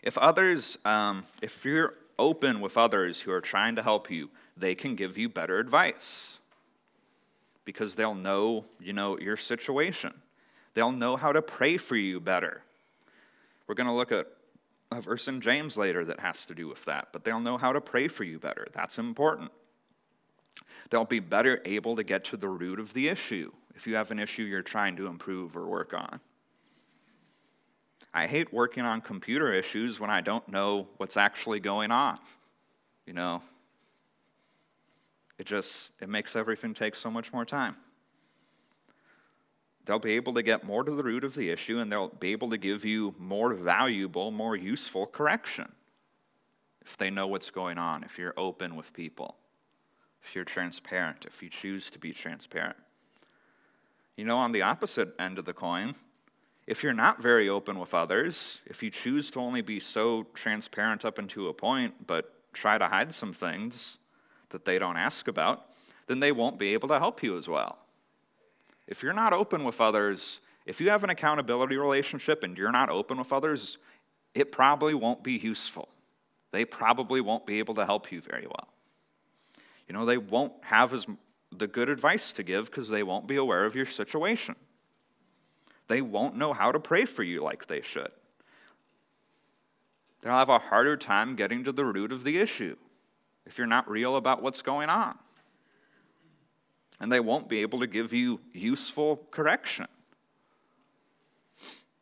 If 0.00 0.16
others, 0.16 0.78
um, 0.84 1.24
if 1.42 1.64
you're 1.64 1.94
open 2.20 2.60
with 2.60 2.76
others 2.76 3.20
who 3.20 3.32
are 3.32 3.40
trying 3.40 3.74
to 3.74 3.82
help 3.82 4.12
you, 4.12 4.30
they 4.56 4.76
can 4.76 4.94
give 4.94 5.18
you 5.18 5.28
better 5.28 5.58
advice 5.58 6.38
because 7.64 7.96
they'll 7.96 8.14
know, 8.14 8.64
you 8.78 8.92
know, 8.92 9.18
your 9.18 9.36
situation. 9.36 10.14
They'll 10.74 10.92
know 10.92 11.16
how 11.16 11.32
to 11.32 11.42
pray 11.42 11.78
for 11.78 11.96
you 11.96 12.20
better. 12.20 12.62
We're 13.66 13.74
going 13.74 13.88
to 13.88 13.92
look 13.92 14.12
at 14.12 14.28
a 14.92 15.00
verse 15.00 15.26
in 15.26 15.40
James 15.40 15.76
later 15.76 16.04
that 16.04 16.20
has 16.20 16.46
to 16.46 16.54
do 16.54 16.68
with 16.68 16.84
that, 16.84 17.08
but 17.12 17.24
they'll 17.24 17.40
know 17.40 17.58
how 17.58 17.72
to 17.72 17.80
pray 17.80 18.06
for 18.06 18.22
you 18.22 18.38
better. 18.38 18.68
That's 18.72 19.00
important. 19.00 19.50
They'll 20.90 21.04
be 21.04 21.20
better 21.20 21.60
able 21.64 21.96
to 21.96 22.04
get 22.04 22.24
to 22.24 22.36
the 22.36 22.48
root 22.48 22.80
of 22.80 22.94
the 22.94 23.08
issue 23.08 23.52
if 23.74 23.86
you 23.86 23.94
have 23.94 24.10
an 24.10 24.18
issue 24.18 24.42
you're 24.42 24.62
trying 24.62 24.96
to 24.96 25.06
improve 25.06 25.56
or 25.56 25.66
work 25.66 25.94
on. 25.94 26.20
I 28.12 28.26
hate 28.26 28.52
working 28.52 28.84
on 28.84 29.00
computer 29.00 29.52
issues 29.52 30.00
when 30.00 30.10
I 30.10 30.20
don't 30.20 30.46
know 30.48 30.88
what's 30.96 31.16
actually 31.16 31.60
going 31.60 31.92
on. 31.92 32.18
You 33.06 33.12
know, 33.12 33.42
it 35.38 35.46
just 35.46 35.92
it 36.00 36.08
makes 36.08 36.34
everything 36.34 36.74
take 36.74 36.94
so 36.94 37.10
much 37.10 37.32
more 37.32 37.44
time. 37.44 37.76
They'll 39.84 39.98
be 39.98 40.12
able 40.12 40.34
to 40.34 40.42
get 40.42 40.64
more 40.64 40.84
to 40.84 40.90
the 40.90 41.02
root 41.02 41.24
of 41.24 41.34
the 41.34 41.48
issue 41.48 41.78
and 41.78 41.90
they'll 41.90 42.08
be 42.08 42.32
able 42.32 42.50
to 42.50 42.58
give 42.58 42.84
you 42.84 43.14
more 43.18 43.54
valuable, 43.54 44.30
more 44.30 44.56
useful 44.56 45.06
correction 45.06 45.72
if 46.84 46.96
they 46.96 47.10
know 47.10 47.26
what's 47.26 47.50
going 47.50 47.78
on, 47.78 48.02
if 48.02 48.18
you're 48.18 48.34
open 48.36 48.74
with 48.74 48.92
people 48.92 49.36
if 50.28 50.34
you're 50.34 50.44
transparent, 50.44 51.24
if 51.24 51.42
you 51.42 51.48
choose 51.48 51.88
to 51.90 51.98
be 51.98 52.12
transparent. 52.12 52.76
You 54.14 54.26
know, 54.26 54.36
on 54.36 54.52
the 54.52 54.60
opposite 54.60 55.14
end 55.18 55.38
of 55.38 55.46
the 55.46 55.54
coin, 55.54 55.94
if 56.66 56.82
you're 56.82 56.92
not 56.92 57.22
very 57.22 57.48
open 57.48 57.78
with 57.78 57.94
others, 57.94 58.60
if 58.66 58.82
you 58.82 58.90
choose 58.90 59.30
to 59.30 59.40
only 59.40 59.62
be 59.62 59.80
so 59.80 60.26
transparent 60.34 61.06
up 61.06 61.16
until 61.18 61.48
a 61.48 61.54
point, 61.54 62.06
but 62.06 62.34
try 62.52 62.76
to 62.76 62.86
hide 62.86 63.14
some 63.14 63.32
things 63.32 63.96
that 64.50 64.66
they 64.66 64.78
don't 64.78 64.98
ask 64.98 65.28
about, 65.28 65.70
then 66.08 66.20
they 66.20 66.32
won't 66.32 66.58
be 66.58 66.74
able 66.74 66.88
to 66.88 66.98
help 66.98 67.22
you 67.22 67.38
as 67.38 67.48
well. 67.48 67.78
If 68.86 69.02
you're 69.02 69.14
not 69.14 69.32
open 69.32 69.64
with 69.64 69.80
others, 69.80 70.40
if 70.66 70.78
you 70.78 70.90
have 70.90 71.04
an 71.04 71.10
accountability 71.10 71.78
relationship 71.78 72.42
and 72.42 72.58
you're 72.58 72.70
not 72.70 72.90
open 72.90 73.16
with 73.16 73.32
others, 73.32 73.78
it 74.34 74.52
probably 74.52 74.92
won't 74.92 75.24
be 75.24 75.38
useful. 75.38 75.88
They 76.50 76.66
probably 76.66 77.22
won't 77.22 77.46
be 77.46 77.60
able 77.60 77.74
to 77.76 77.86
help 77.86 78.12
you 78.12 78.20
very 78.20 78.46
well 78.46 78.68
you 79.88 79.94
know, 79.94 80.04
they 80.04 80.18
won't 80.18 80.52
have 80.62 80.92
as 80.92 81.06
the 81.50 81.66
good 81.66 81.88
advice 81.88 82.32
to 82.34 82.42
give 82.42 82.66
because 82.66 82.88
they 82.88 83.02
won't 83.02 83.26
be 83.26 83.36
aware 83.36 83.64
of 83.64 83.74
your 83.74 83.86
situation. 83.86 84.54
They 85.88 86.02
won't 86.02 86.36
know 86.36 86.52
how 86.52 86.70
to 86.70 86.78
pray 86.78 87.06
for 87.06 87.22
you 87.22 87.42
like 87.42 87.66
they 87.66 87.80
should. 87.80 88.12
They'll 90.20 90.34
have 90.34 90.50
a 90.50 90.58
harder 90.58 90.96
time 90.96 91.36
getting 91.36 91.64
to 91.64 91.72
the 91.72 91.84
root 91.84 92.12
of 92.12 92.24
the 92.24 92.38
issue 92.38 92.76
if 93.46 93.56
you're 93.56 93.66
not 93.66 93.90
real 93.90 94.16
about 94.16 94.42
what's 94.42 94.60
going 94.60 94.90
on. 94.90 95.18
And 97.00 97.10
they 97.10 97.20
won't 97.20 97.48
be 97.48 97.62
able 97.62 97.80
to 97.80 97.86
give 97.86 98.12
you 98.12 98.40
useful 98.52 99.26
correction 99.30 99.86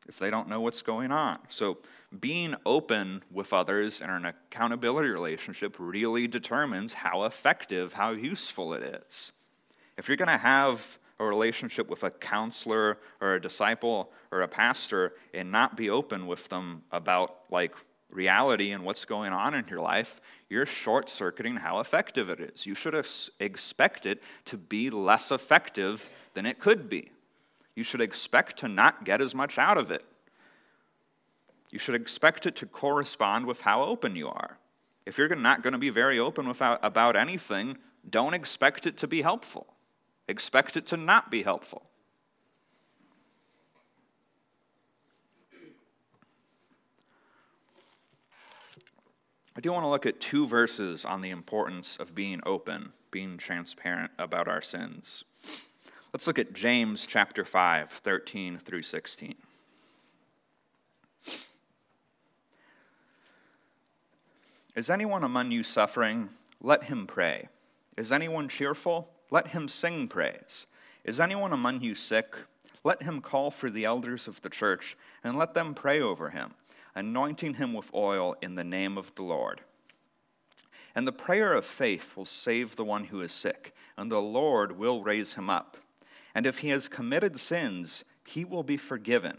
if 0.09 0.19
they 0.19 0.31
don't 0.31 0.49
know 0.49 0.61
what's 0.61 0.83
going 0.83 1.13
on. 1.13 1.39
So, 1.49 1.79
being 2.21 2.55
open 2.65 3.23
with 3.31 3.53
others 3.53 4.01
in 4.01 4.11
an 4.11 4.25
accountability 4.25 5.09
relationship 5.09 5.77
really 5.79 6.27
determines 6.27 6.93
how 6.93 7.25
effective, 7.25 7.93
how 7.93 8.11
useful 8.11 8.75
it 8.75 8.83
is. 8.83 9.33
If 9.97 10.09
you're 10.09 10.17
going 10.17 10.29
to 10.29 10.37
have 10.37 10.99
a 11.19 11.25
relationship 11.25 11.89
with 11.89 12.03
a 12.03 12.11
counselor 12.11 12.99
or 13.21 13.35
a 13.35 13.41
disciple 13.41 14.11
or 14.31 14.43
a 14.43 14.49
pastor 14.49 15.15
and 15.33 15.51
not 15.51 15.77
be 15.77 15.89
open 15.89 16.27
with 16.27 16.49
them 16.49 16.83
about 16.93 17.37
like 17.51 17.75
reality 18.11 18.73
and 18.73 18.85
what's 18.85 19.05
going 19.05 19.33
on 19.33 19.55
in 19.55 19.65
your 19.69 19.81
life, 19.81 20.21
you're 20.49 20.67
short 20.67 21.09
circuiting 21.09 21.57
how 21.57 21.81
effective 21.81 22.29
it 22.29 22.41
is. 22.41 22.67
You 22.67 22.75
should 22.75 22.95
expect 23.41 24.07
it 24.07 24.23
to 24.45 24.57
be 24.57 24.91
less 24.91 25.31
effective 25.31 26.09
than 26.35 26.47
it 26.47 26.59
could 26.59 26.89
be. 26.89 27.11
You 27.75 27.83
should 27.83 28.01
expect 28.01 28.59
to 28.59 28.69
not 28.69 29.05
get 29.05 29.21
as 29.21 29.35
much 29.35 29.59
out 29.59 29.79
of 29.79 29.91
it. 29.91 30.05
You 31.77 31.81
should 31.81 31.95
expect 31.95 32.47
it 32.47 32.57
to 32.57 32.65
correspond 32.65 33.45
with 33.45 33.61
how 33.61 33.83
open 33.83 34.17
you 34.17 34.29
are. 34.29 34.57
If 35.05 35.19
you're 35.19 35.37
not 35.37 35.63
going 35.63 35.73
to 35.73 35.79
be 35.79 35.91
very 35.91 36.19
open 36.19 36.49
without, 36.49 36.81
about 36.83 37.17
anything, 37.17 37.77
don't 38.09 38.33
expect 38.33 38.87
it 38.87 38.97
to 38.97 39.07
be 39.07 39.21
helpful. 39.21 39.67
Expect 40.27 40.79
it 40.79 40.87
to 40.87 40.97
not 40.97 41.31
be 41.31 41.43
helpful. 41.43 41.83
I 49.55 49.61
do 49.61 49.71
want 49.71 49.85
to 49.85 49.89
look 49.89 50.07
at 50.07 50.19
two 50.19 50.47
verses 50.47 51.05
on 51.05 51.21
the 51.21 51.29
importance 51.29 51.99
of 51.99 52.15
being 52.15 52.41
open, 52.47 52.95
being 53.11 53.37
transparent 53.37 54.13
about 54.19 54.49
our 54.49 54.63
sins. 54.63 55.25
Let's 56.15 56.27
look 56.27 56.39
at 56.39 56.55
James 56.55 57.07
chapter 57.07 57.45
5, 57.45 57.91
13 57.91 58.57
through 58.57 58.81
16. 58.81 59.35
Is 64.77 64.89
anyone 64.91 65.25
among 65.25 65.51
you 65.51 65.65
suffering? 65.65 66.29
Let 66.61 66.85
him 66.85 67.09
pray. 67.09 67.49
Is 67.97 68.13
anyone 68.13 68.49
cheerful? 68.49 69.09
Let 69.33 69.49
him 69.49 69.67
sing 69.67 70.07
praise. 70.07 70.67
Is 71.05 71.19
anyone 71.19 71.53
among 71.53 71.81
you 71.81 71.97
sick? 71.97 72.37
let 72.87 73.03
him 73.03 73.21
call 73.21 73.51
for 73.51 73.69
the 73.69 73.85
elders 73.85 74.29
of 74.29 74.41
the 74.43 74.49
church 74.49 74.97
and 75.25 75.37
let 75.37 75.55
them 75.55 75.75
pray 75.75 76.01
over 76.01 76.31
him, 76.31 76.55
anointing 76.95 77.55
him 77.55 77.73
with 77.75 77.93
oil 77.93 78.37
in 78.41 78.55
the 78.55 78.63
name 78.63 78.97
of 78.97 79.13
the 79.17 79.25
Lord. 79.25 79.61
And 80.95 81.05
the 81.05 81.13
prayer 81.13 81.53
of 81.53 81.65
faith 81.65 82.17
will 82.17 82.25
save 82.25 82.77
the 82.77 82.85
one 82.85 83.07
who 83.07 83.21
is 83.23 83.33
sick, 83.33 83.75
and 83.97 84.09
the 84.11 84.23
Lord 84.23 84.79
will 84.79 85.03
raise 85.03 85.35
him 85.35 85.51
up. 85.51 85.77
And 86.33 86.47
if 86.47 86.59
he 86.59 86.69
has 86.69 86.87
committed 86.87 87.41
sins, 87.41 88.05
he 88.25 88.45
will 88.45 88.63
be 88.63 88.77
forgiven. 88.77 89.39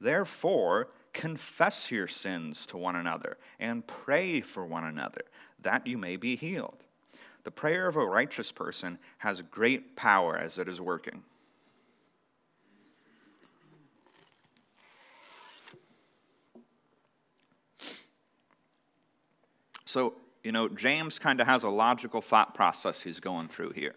Therefore, 0.00 0.88
confess 1.14 1.90
your 1.90 2.06
sins 2.06 2.66
to 2.66 2.76
one 2.76 2.96
another 2.96 3.38
and 3.58 3.86
pray 3.86 4.42
for 4.42 4.66
one 4.66 4.84
another, 4.84 5.22
that 5.62 5.86
you 5.86 5.96
may 5.96 6.16
be 6.16 6.36
healed. 6.36 6.82
The 7.44 7.50
prayer 7.50 7.86
of 7.86 7.96
a 7.96 8.04
righteous 8.04 8.52
person 8.52 8.98
has 9.18 9.40
great 9.42 9.96
power 9.96 10.36
as 10.36 10.58
it 10.58 10.68
is 10.68 10.80
working. 10.80 11.22
So, 19.84 20.14
you 20.42 20.50
know, 20.50 20.68
James 20.68 21.18
kind 21.18 21.40
of 21.40 21.46
has 21.46 21.62
a 21.62 21.68
logical 21.68 22.20
thought 22.20 22.54
process 22.54 23.00
he's 23.00 23.20
going 23.20 23.48
through 23.48 23.70
here. 23.70 23.94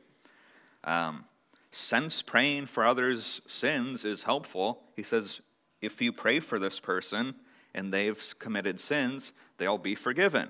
Um, 0.84 1.26
since 1.72 2.22
praying 2.22 2.68
for 2.68 2.86
others' 2.86 3.42
sins 3.48 4.06
is 4.06 4.24
helpful, 4.24 4.84
he 4.96 5.04
says, 5.04 5.42
if 5.82 6.02
you 6.02 6.12
pray 6.12 6.40
for 6.40 6.60
this 6.60 6.80
person 6.80 7.36
and 7.74 7.94
they've 7.94 8.36
committed 8.40 8.80
sins, 8.80 9.34
they'll 9.58 9.78
be 9.78 9.96
forgiven. 9.96 10.50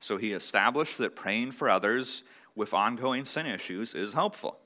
So 0.00 0.16
he 0.16 0.32
established 0.32 0.98
that 0.98 1.16
praying 1.16 1.52
for 1.52 1.70
others 1.70 2.22
with 2.54 2.74
ongoing 2.74 3.24
sin 3.24 3.46
issues 3.46 3.94
is 3.94 4.14
helpful. 4.14 4.58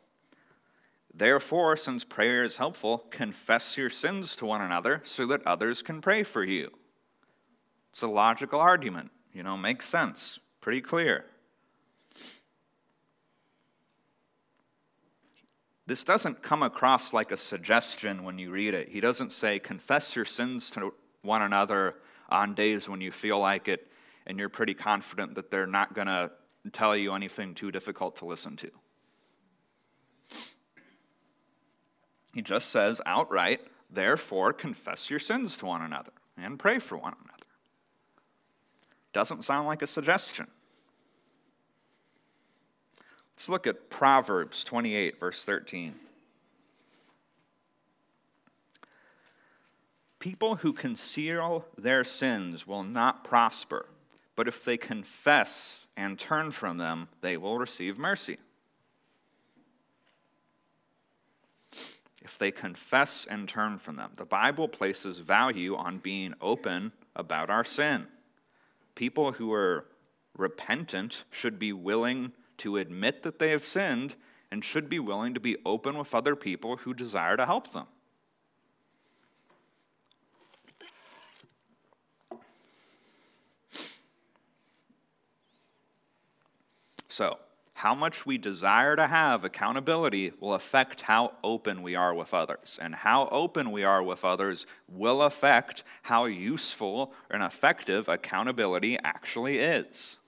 Therefore, 1.12 1.76
since 1.76 2.04
prayer 2.04 2.44
is 2.44 2.56
helpful, 2.56 2.98
confess 3.10 3.76
your 3.76 3.90
sins 3.90 4.36
to 4.36 4.46
one 4.46 4.62
another 4.62 5.00
so 5.04 5.26
that 5.26 5.46
others 5.46 5.82
can 5.82 6.00
pray 6.00 6.22
for 6.22 6.44
you. 6.44 6.70
It's 7.90 8.02
a 8.02 8.06
logical 8.06 8.60
argument. 8.60 9.10
You 9.32 9.42
know, 9.42 9.56
makes 9.56 9.88
sense. 9.88 10.38
Pretty 10.60 10.80
clear. 10.80 11.24
This 15.90 16.04
doesn't 16.04 16.40
come 16.40 16.62
across 16.62 17.12
like 17.12 17.32
a 17.32 17.36
suggestion 17.36 18.22
when 18.22 18.38
you 18.38 18.52
read 18.52 18.74
it. 18.74 18.90
He 18.90 19.00
doesn't 19.00 19.32
say, 19.32 19.58
confess 19.58 20.14
your 20.14 20.24
sins 20.24 20.70
to 20.70 20.94
one 21.22 21.42
another 21.42 21.96
on 22.28 22.54
days 22.54 22.88
when 22.88 23.00
you 23.00 23.10
feel 23.10 23.40
like 23.40 23.66
it 23.66 23.90
and 24.24 24.38
you're 24.38 24.48
pretty 24.48 24.72
confident 24.72 25.34
that 25.34 25.50
they're 25.50 25.66
not 25.66 25.92
going 25.92 26.06
to 26.06 26.30
tell 26.70 26.96
you 26.96 27.12
anything 27.12 27.56
too 27.56 27.72
difficult 27.72 28.14
to 28.18 28.24
listen 28.24 28.56
to. 28.58 28.70
He 32.34 32.40
just 32.40 32.70
says 32.70 33.00
outright, 33.04 33.60
therefore, 33.90 34.52
confess 34.52 35.10
your 35.10 35.18
sins 35.18 35.58
to 35.58 35.66
one 35.66 35.82
another 35.82 36.12
and 36.38 36.56
pray 36.56 36.78
for 36.78 36.98
one 36.98 37.16
another. 37.24 37.46
Doesn't 39.12 39.42
sound 39.42 39.66
like 39.66 39.82
a 39.82 39.88
suggestion. 39.88 40.46
Let's 43.40 43.48
look 43.48 43.66
at 43.66 43.88
Proverbs 43.88 44.64
28, 44.64 45.18
verse 45.18 45.42
13. 45.44 45.94
People 50.18 50.56
who 50.56 50.74
conceal 50.74 51.64
their 51.78 52.04
sins 52.04 52.66
will 52.66 52.82
not 52.82 53.24
prosper, 53.24 53.86
but 54.36 54.46
if 54.46 54.62
they 54.62 54.76
confess 54.76 55.86
and 55.96 56.18
turn 56.18 56.50
from 56.50 56.76
them, 56.76 57.08
they 57.22 57.38
will 57.38 57.58
receive 57.58 57.96
mercy. 57.96 58.36
If 62.20 62.36
they 62.36 62.50
confess 62.50 63.24
and 63.24 63.48
turn 63.48 63.78
from 63.78 63.96
them, 63.96 64.10
the 64.18 64.26
Bible 64.26 64.68
places 64.68 65.18
value 65.18 65.76
on 65.76 65.96
being 65.96 66.34
open 66.42 66.92
about 67.16 67.48
our 67.48 67.64
sin. 67.64 68.06
People 68.94 69.32
who 69.32 69.50
are 69.54 69.86
repentant 70.36 71.24
should 71.30 71.58
be 71.58 71.72
willing 71.72 72.32
to 72.60 72.76
admit 72.76 73.22
that 73.22 73.38
they 73.38 73.50
have 73.50 73.64
sinned 73.64 74.14
and 74.50 74.64
should 74.64 74.88
be 74.88 74.98
willing 74.98 75.34
to 75.34 75.40
be 75.40 75.56
open 75.64 75.96
with 75.96 76.14
other 76.14 76.36
people 76.36 76.78
who 76.78 76.94
desire 76.94 77.36
to 77.36 77.46
help 77.46 77.72
them. 77.72 77.86
So, 87.08 87.38
how 87.74 87.94
much 87.94 88.26
we 88.26 88.36
desire 88.36 88.94
to 88.94 89.06
have 89.06 89.42
accountability 89.42 90.32
will 90.38 90.52
affect 90.52 91.00
how 91.00 91.32
open 91.42 91.82
we 91.82 91.94
are 91.94 92.14
with 92.14 92.34
others. 92.34 92.78
And 92.80 92.94
how 92.94 93.26
open 93.32 93.72
we 93.72 93.84
are 93.84 94.02
with 94.02 94.22
others 94.22 94.66
will 94.86 95.22
affect 95.22 95.82
how 96.02 96.26
useful 96.26 97.14
and 97.30 97.42
effective 97.42 98.06
accountability 98.06 98.98
actually 99.02 99.60
is. 99.60 100.18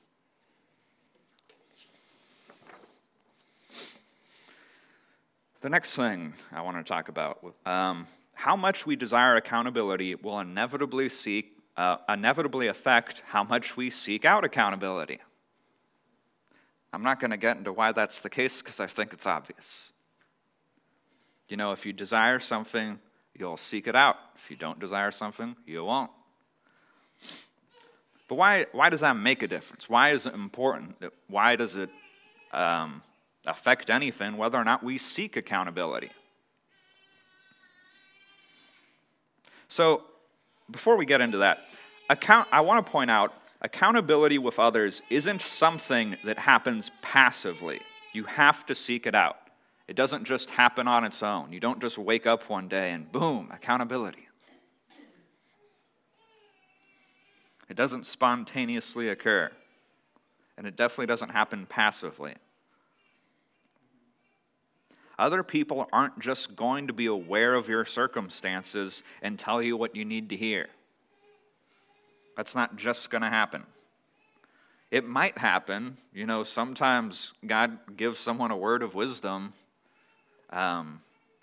The 5.62 5.70
next 5.70 5.94
thing 5.94 6.34
I 6.50 6.60
want 6.60 6.76
to 6.76 6.82
talk 6.82 7.08
about 7.08 7.38
um, 7.64 8.08
how 8.34 8.56
much 8.56 8.84
we 8.84 8.96
desire 8.96 9.36
accountability 9.36 10.16
will 10.16 10.40
inevitably 10.40 11.08
seek, 11.08 11.56
uh, 11.76 11.98
inevitably 12.08 12.66
affect 12.66 13.22
how 13.28 13.44
much 13.44 13.76
we 13.76 13.88
seek 13.88 14.24
out 14.24 14.42
accountability. 14.42 15.20
I'm 16.92 17.04
not 17.04 17.20
going 17.20 17.30
to 17.30 17.36
get 17.36 17.58
into 17.58 17.72
why 17.72 17.92
that's 17.92 18.18
the 18.18 18.28
case 18.28 18.60
because 18.60 18.80
I 18.80 18.88
think 18.88 19.12
it's 19.12 19.24
obvious. 19.24 19.92
You 21.48 21.56
know, 21.56 21.70
if 21.70 21.86
you 21.86 21.92
desire 21.92 22.40
something, 22.40 22.98
you'll 23.38 23.56
seek 23.56 23.86
it 23.86 23.94
out. 23.94 24.16
If 24.34 24.50
you 24.50 24.56
don't 24.56 24.80
desire 24.80 25.12
something, 25.12 25.54
you 25.64 25.84
won't. 25.84 26.10
But 28.26 28.34
why, 28.34 28.66
why 28.72 28.90
does 28.90 29.00
that 29.00 29.16
make 29.16 29.44
a 29.44 29.46
difference? 29.46 29.88
Why 29.88 30.10
is 30.10 30.26
it 30.26 30.34
important? 30.34 30.96
Why 31.28 31.54
does 31.54 31.76
it 31.76 31.90
um, 32.52 33.02
affect 33.46 33.90
anything 33.90 34.36
whether 34.36 34.58
or 34.58 34.64
not 34.64 34.82
we 34.82 34.98
seek 34.98 35.36
accountability? 35.36 36.10
So, 39.68 40.04
before 40.70 40.96
we 40.96 41.06
get 41.06 41.20
into 41.20 41.38
that, 41.38 41.60
account, 42.10 42.48
I 42.52 42.60
want 42.60 42.84
to 42.84 42.92
point 42.92 43.10
out 43.10 43.32
accountability 43.62 44.38
with 44.38 44.58
others 44.58 45.02
isn't 45.08 45.40
something 45.40 46.16
that 46.24 46.38
happens 46.38 46.90
passively. 47.00 47.80
You 48.12 48.24
have 48.24 48.66
to 48.66 48.74
seek 48.74 49.06
it 49.06 49.14
out. 49.14 49.38
It 49.88 49.96
doesn't 49.96 50.24
just 50.24 50.50
happen 50.50 50.86
on 50.86 51.04
its 51.04 51.22
own. 51.22 51.52
You 51.52 51.60
don't 51.60 51.80
just 51.80 51.98
wake 51.98 52.26
up 52.26 52.48
one 52.48 52.68
day 52.68 52.92
and 52.92 53.10
boom, 53.10 53.48
accountability. 53.50 54.28
It 57.68 57.76
doesn't 57.76 58.06
spontaneously 58.06 59.08
occur. 59.08 59.50
And 60.58 60.66
it 60.66 60.76
definitely 60.76 61.06
doesn't 61.06 61.30
happen 61.30 61.66
passively. 61.66 62.34
Other 65.18 65.42
people 65.42 65.88
aren't 65.92 66.18
just 66.18 66.56
going 66.56 66.86
to 66.86 66.92
be 66.92 67.06
aware 67.06 67.54
of 67.54 67.68
your 67.68 67.84
circumstances 67.84 69.02
and 69.20 69.38
tell 69.38 69.62
you 69.62 69.76
what 69.76 69.94
you 69.94 70.04
need 70.04 70.30
to 70.30 70.36
hear. 70.36 70.68
That's 72.36 72.54
not 72.54 72.76
just 72.76 73.10
going 73.10 73.22
to 73.22 73.28
happen. 73.28 73.64
It 74.90 75.06
might 75.06 75.38
happen. 75.38 75.96
You 76.12 76.26
know, 76.26 76.44
sometimes 76.44 77.32
God 77.46 77.96
gives 77.96 78.18
someone 78.18 78.50
a 78.50 78.56
word 78.56 78.82
of 78.82 78.94
wisdom 78.94 79.52
um, 80.50 81.00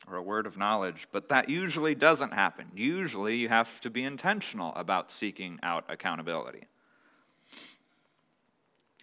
or 0.08 0.18
a 0.18 0.22
word 0.22 0.46
of 0.46 0.58
knowledge, 0.58 1.08
but 1.12 1.30
that 1.30 1.50
usually 1.50 1.96
doesn't 1.96 2.34
happen. 2.34 2.68
Usually, 2.76 3.38
you 3.38 3.50
have 3.50 3.82
to 3.82 3.90
be 3.90 4.04
intentional 4.04 4.74
about 4.76 5.12
seeking 5.12 5.60
out 5.64 5.86
accountability. 5.90 6.64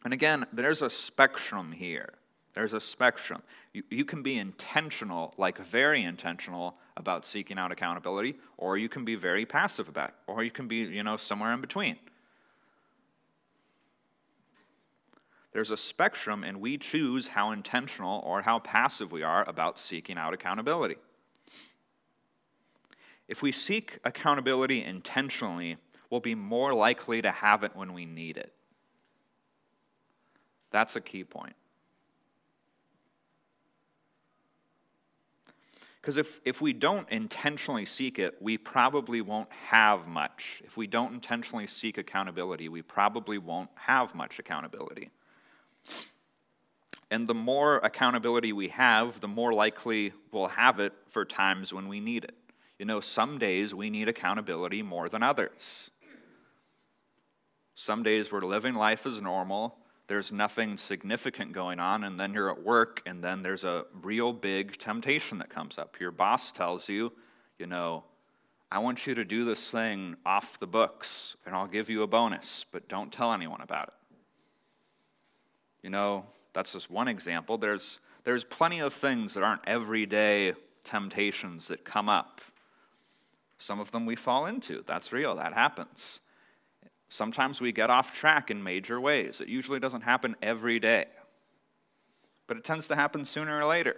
And 0.05 0.13
again, 0.13 0.47
there's 0.53 0.83
a 0.83 0.91
spectrum 0.91 1.73
here. 1.73 2.11
There's 2.57 2.73
a 2.73 2.81
spectrum. 2.81 3.43
You, 3.75 3.83
you 3.91 4.07
can 4.07 4.23
be 4.23 4.39
intentional, 4.39 5.35
like 5.37 5.59
very 5.59 6.03
intentional, 6.03 6.79
about 6.97 7.27
seeking 7.27 7.59
out 7.59 7.71
accountability, 7.71 8.37
or 8.57 8.79
you 8.79 8.89
can 8.89 9.05
be 9.05 9.15
very 9.15 9.45
passive 9.45 9.91
about 9.91 10.09
it, 10.09 10.15
or 10.27 10.43
you 10.43 10.51
can 10.51 10.67
be, 10.67 10.77
you 10.77 11.03
know, 11.03 11.19
somewhere 11.19 11.53
in 11.53 11.61
between. 11.61 11.97
There's 15.53 15.71
a 15.71 15.77
spectrum, 15.77 16.45
and 16.45 16.59
we 16.59 16.79
choose 16.79 17.29
how 17.29 17.51
intentional 17.53 18.23
or 18.25 18.41
how 18.41 18.59
passive 18.61 19.13
we 19.13 19.23
are 19.23 19.47
about 19.47 19.79
seeking 19.79 20.17
out 20.17 20.33
accountability. 20.33 20.97
If 23.29 23.43
we 23.43 23.53
seek 23.53 23.99
accountability 24.03 24.83
intentionally, 24.83 25.77
we'll 26.09 26.21
be 26.21 26.35
more 26.35 26.73
likely 26.73 27.21
to 27.21 27.31
have 27.31 27.65
it 27.65 27.77
when 27.77 27.93
we 27.93 28.07
need 28.07 28.39
it. 28.39 28.55
That's 30.71 30.97
a 30.97 31.03
key 31.03 31.23
point. 31.23 31.55
Because 36.07 36.19
if, 36.19 36.41
if 36.45 36.61
we 36.61 36.73
don't 36.73 37.11
intentionally 37.11 37.85
seek 37.85 38.21
it, 38.21 38.37
we 38.41 38.59
probably 38.59 39.21
won't 39.23 39.51
have 39.51 40.07
much. 40.07 40.63
If 40.65 40.77
we 40.77 40.87
don't 40.87 41.13
intentionally 41.13 41.67
seek 41.67 41.99
accountability, 41.99 42.69
we 42.69 42.81
probably 42.81 43.39
won't 43.39 43.71
have 43.75 44.15
much 44.15 44.39
accountability. 44.39 45.11
And 47.11 47.27
the 47.27 47.35
more 47.35 47.79
accountability 47.79 48.53
we 48.53 48.69
have, 48.69 49.19
the 49.19 49.27
more 49.27 49.53
likely 49.53 50.13
we'll 50.31 50.47
have 50.47 50.79
it 50.79 50.93
for 51.09 51.25
times 51.25 51.75
when 51.75 51.89
we 51.89 51.99
need 51.99 52.23
it. 52.23 52.37
You 52.79 52.85
know, 52.85 53.01
some 53.01 53.39
days 53.39 53.75
we 53.75 53.91
need 53.91 54.09
accountability 54.09 54.83
more 54.83 55.09
than 55.09 55.25
others. 55.25 55.91
Some 57.75 58.05
days 58.05 58.31
we're 58.31 58.43
living 58.43 58.77
life 58.77 59.07
as 59.07 59.21
normal, 59.21 59.77
there's 60.09 60.33
nothing 60.33 60.77
significant 60.77 61.53
going 61.53 61.81
on, 61.81 62.05
and 62.05 62.19
then 62.19 62.33
you're 62.33 62.51
at 62.51 62.63
work, 62.63 63.03
and 63.07 63.23
then 63.23 63.43
there's 63.43 63.65
a 63.65 63.85
real 64.03 64.33
big 64.33 64.79
temptation 64.79 65.39
that 65.39 65.51
comes 65.51 65.79
up. 65.79 65.99
Your 65.99 66.13
boss 66.13 66.53
tells 66.53 66.89
you, 66.89 67.13
you 67.59 67.67
know, 67.67 68.05
I 68.71 68.79
want 68.79 69.07
you 69.07 69.15
to 69.15 69.25
do 69.25 69.45
this 69.45 69.69
thing 69.69 70.17
off 70.25 70.61
the 70.61 70.67
books, 70.67 71.37
and 71.45 71.55
I'll 71.55 71.67
give 71.67 71.91
you 71.91 72.03
a 72.03 72.07
bonus, 72.07 72.65
but 72.71 72.89
don't 72.89 73.13
tell 73.13 73.33
anyone 73.33 73.61
about 73.61 73.89
it. 73.89 73.95
You 75.83 75.91
know, 75.91 76.27
that's 76.53 76.73
just 76.73 76.91
one 76.91 77.09
example. 77.09 77.59
There's, 77.59 78.01
there's 78.25 78.45
plenty 78.45 78.81
of 78.81 78.93
things 78.93 79.35
that 79.35 79.43
aren't 79.43 79.63
everyday 79.67 80.55
temptations 80.85 81.69
that 81.69 81.85
come 81.85 82.09
up. 82.09 82.41
Some 83.59 83.81
of 83.81 83.91
them 83.91 84.07
we 84.07 84.17
fall 84.17 84.47
into. 84.47 84.85
That's 84.87 85.13
real, 85.13 85.35
that 85.37 85.53
happens. 85.53 86.21
Sometimes 87.09 87.61
we 87.61 87.73
get 87.73 87.91
off 87.91 88.13
track 88.13 88.51
in 88.51 88.63
major 88.63 89.01
ways. 89.01 89.41
It 89.41 89.49
usually 89.49 89.81
doesn't 89.81 90.03
happen 90.03 90.37
every 90.43 90.79
day, 90.81 91.07
but 92.47 92.57
it 92.57 92.65
tends 92.65 92.89
to 92.89 92.97
happen 92.97 93.25
sooner 93.25 93.59
or 93.59 93.65
later. 93.65 93.97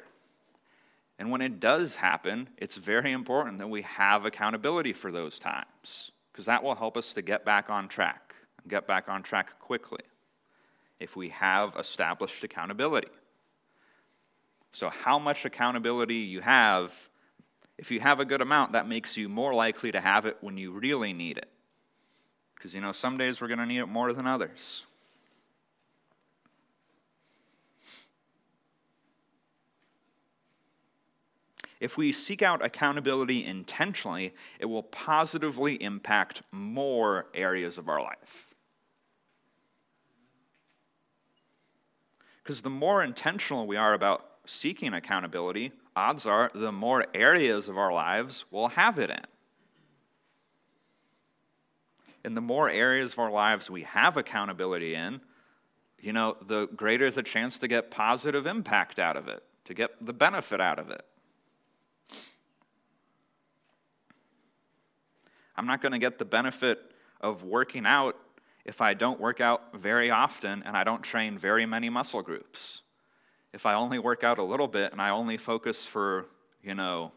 And 1.19 1.31
when 1.31 1.41
it 1.41 1.59
does 1.59 1.97
happen, 1.97 2.49
it's 2.59 2.77
very 2.77 3.13
important 3.13 3.59
that 3.59 3.69
we 3.69 3.83
have 3.83 4.25
accountability 4.25 4.93
for 4.93 5.11
those 5.11 5.39
times, 5.39 6.13
because 6.33 6.47
that 6.47 6.63
will 6.63 6.75
help 6.75 6.97
us 6.97 7.15
to 7.15 7.23
get 7.23 7.45
back 7.45 7.71
on 7.71 7.89
track 7.89 8.35
and 8.63 8.71
get 8.71 8.87
back 8.87 9.09
on 9.09 9.23
track 9.23 9.59
quickly 9.59 10.03
if 11.01 11.17
we 11.17 11.31
have 11.31 11.77
established 11.77 12.45
accountability. 12.45 13.09
So, 14.73 14.91
how 14.91 15.19
much 15.19 15.45
accountability 15.45 16.17
you 16.17 16.41
have, 16.41 16.95
if 17.79 17.91
you 17.91 18.01
have 18.01 18.21
a 18.21 18.25
good 18.25 18.43
amount, 18.43 18.73
that 18.73 18.87
makes 18.87 19.17
you 19.17 19.29
more 19.29 19.55
likely 19.55 19.91
to 19.93 20.01
have 20.01 20.27
it 20.27 20.37
when 20.41 20.59
you 20.59 20.73
really 20.73 21.13
need 21.13 21.39
it. 21.39 21.49
Because, 22.59 22.75
you 22.75 22.81
know, 22.81 22.91
some 22.91 23.17
days 23.17 23.41
we're 23.41 23.47
going 23.47 23.61
to 23.61 23.67
need 23.67 23.79
it 23.79 23.87
more 23.87 24.13
than 24.13 24.27
others. 24.27 24.83
If 31.79 31.97
we 31.97 32.11
seek 32.11 32.43
out 32.43 32.65
accountability 32.65 33.45
intentionally, 33.45 34.35
it 34.59 34.67
will 34.67 34.83
positively 34.83 35.81
impact 35.81 36.43
more 36.51 37.27
areas 37.33 37.79
of 37.79 37.89
our 37.89 38.03
life. 38.03 38.49
Because 42.43 42.63
the 42.63 42.71
more 42.71 43.05
intentional 43.05 43.69
we 43.69 43.77
are 43.77 43.95
about 43.95 44.27
seeking 44.47 44.95
accountability, 44.95 45.71
odds 45.95 46.27
are 46.27 46.51
the 46.53 46.73
more 46.73 47.07
areas 47.15 47.69
of 47.69 47.79
our 47.79 47.93
lives 47.93 48.47
we'll 48.51 48.69
have 48.69 48.99
it 48.99 49.11
in. 49.11 49.38
And 52.29 52.37
the 52.37 52.43
more 52.43 52.69
areas 52.69 53.15
of 53.15 53.21
our 53.21 53.31
lives 53.31 53.71
we 53.71 53.85
have 53.85 54.19
accountability 54.19 54.95
in, 54.95 55.23
you 55.99 56.13
know, 56.13 56.37
the 56.47 56.67
greater 56.77 57.11
the 57.11 57.23
chance 57.23 57.59
to 57.61 57.69
get 57.69 57.91
positive 57.91 58.45
impact 58.45 58.99
out 58.99 59.17
of 59.17 59.29
it, 59.29 59.43
to 59.65 59.73
get 59.73 59.93
the 60.05 60.13
benefit 60.13 60.61
out 60.61 60.79
of 60.79 60.91
it. 60.91 61.01
I'm 65.57 65.67
not 65.67 65.81
going 65.81 65.93
to 65.93 65.99
get 65.99 66.19
the 66.19 66.27
benefit 66.27 66.79
of 67.23 67.45
working 67.45 67.87
out 67.87 68.15
if 68.67 68.83
I 68.83 68.93
don't 68.93 69.19
work 69.19 69.41
out 69.41 69.75
very 69.75 70.11
often 70.11 70.63
and 70.65 70.77
I 70.77 70.85
don't 70.85 71.03
train 71.03 71.39
very 71.39 71.65
many 71.65 71.89
muscle 71.89 72.21
groups. 72.21 72.83
If 73.55 73.65
I 73.65 73.73
only 73.73 73.99
work 73.99 74.23
out 74.23 74.37
a 74.37 74.45
little 74.45 74.69
bit 74.69 74.93
and 74.93 75.01
I 75.01 75.09
only 75.09 75.39
focus 75.39 75.87
for, 75.87 76.27
you 76.63 76.75
know, 76.75 77.11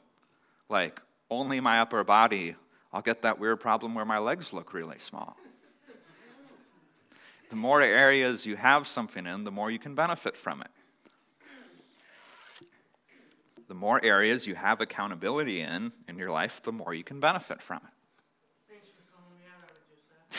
like 0.70 1.02
only 1.30 1.60
my 1.60 1.82
upper 1.82 2.06
body, 2.06 2.56
I'll 2.94 3.02
get 3.02 3.22
that 3.22 3.40
weird 3.40 3.60
problem 3.60 3.96
where 3.96 4.06
my 4.06 4.20
legs 4.20 4.52
look 4.52 4.74
really 4.74 5.00
small. 5.00 5.38
the 7.50 7.56
more 7.56 7.82
areas 7.82 8.46
you 8.46 8.56
have 8.58 8.88
something 8.88 9.26
in, 9.26 9.44
the 9.44 9.52
more 9.52 9.72
you 9.72 9.80
can 9.80 9.96
benefit 9.96 10.36
from 10.36 10.62
it. 10.62 10.70
The 13.68 13.76
more 13.76 14.04
areas 14.04 14.48
you 14.48 14.56
have 14.56 14.82
accountability 14.82 15.62
in 15.62 15.94
in 16.10 16.18
your 16.18 16.30
life, 16.30 16.62
the 16.62 16.74
more 16.74 16.94
you 16.94 17.06
can 17.06 17.22
benefit 17.22 17.62
from 17.62 17.78
it. 17.78 17.94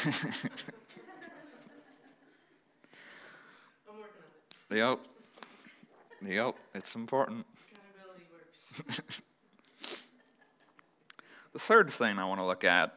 I'm 0.04 0.12
working 3.96 4.22
on 4.70 4.76
it. 4.76 4.76
Yep. 4.76 4.98
Yep, 6.26 6.54
it's 6.74 6.94
important. 6.94 7.46
Accountability 7.72 8.26
works. 8.32 9.22
The 11.52 11.58
third 11.58 11.92
thing 11.92 12.18
I 12.18 12.24
want 12.24 12.40
to 12.40 12.46
look 12.46 12.64
at 12.64 12.94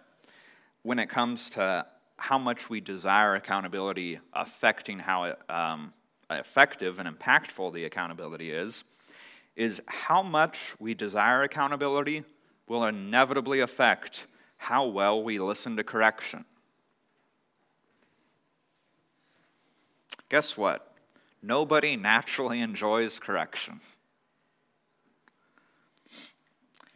when 0.83 0.99
it 0.99 1.09
comes 1.09 1.49
to 1.51 1.85
how 2.17 2.37
much 2.37 2.69
we 2.69 2.79
desire 2.79 3.35
accountability 3.35 4.19
affecting 4.33 4.99
how 4.99 5.35
um, 5.49 5.93
effective 6.29 6.99
and 6.99 7.09
impactful 7.09 7.73
the 7.73 7.83
accountability 7.83 8.51
is, 8.51 8.85
is 9.55 9.81
how 9.87 10.23
much 10.23 10.73
we 10.79 10.93
desire 10.93 11.43
accountability 11.43 12.23
will 12.67 12.85
inevitably 12.85 13.59
affect 13.59 14.27
how 14.57 14.85
well 14.85 15.21
we 15.21 15.37
listen 15.37 15.75
to 15.75 15.83
correction. 15.83 16.45
Guess 20.29 20.57
what? 20.57 20.93
Nobody 21.41 21.95
naturally 21.95 22.61
enjoys 22.61 23.19
correction. 23.19 23.81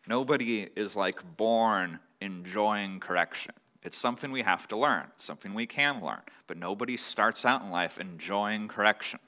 Nobody 0.10 0.68
is 0.76 0.96
like 0.96 1.38
born 1.38 2.00
enjoying 2.20 3.00
correction. 3.00 3.54
It's 3.84 3.96
something 3.96 4.32
we 4.32 4.42
have 4.42 4.68
to 4.70 4.76
learn, 4.76 5.06
something 5.18 5.54
we 5.54 5.68
can 5.68 6.04
learn, 6.04 6.22
but 6.48 6.58
nobody 6.58 6.98
starts 6.98 7.46
out 7.46 7.62
in 7.62 7.70
life 7.70 8.00
enjoying 8.00 8.68
correction. 8.68 9.20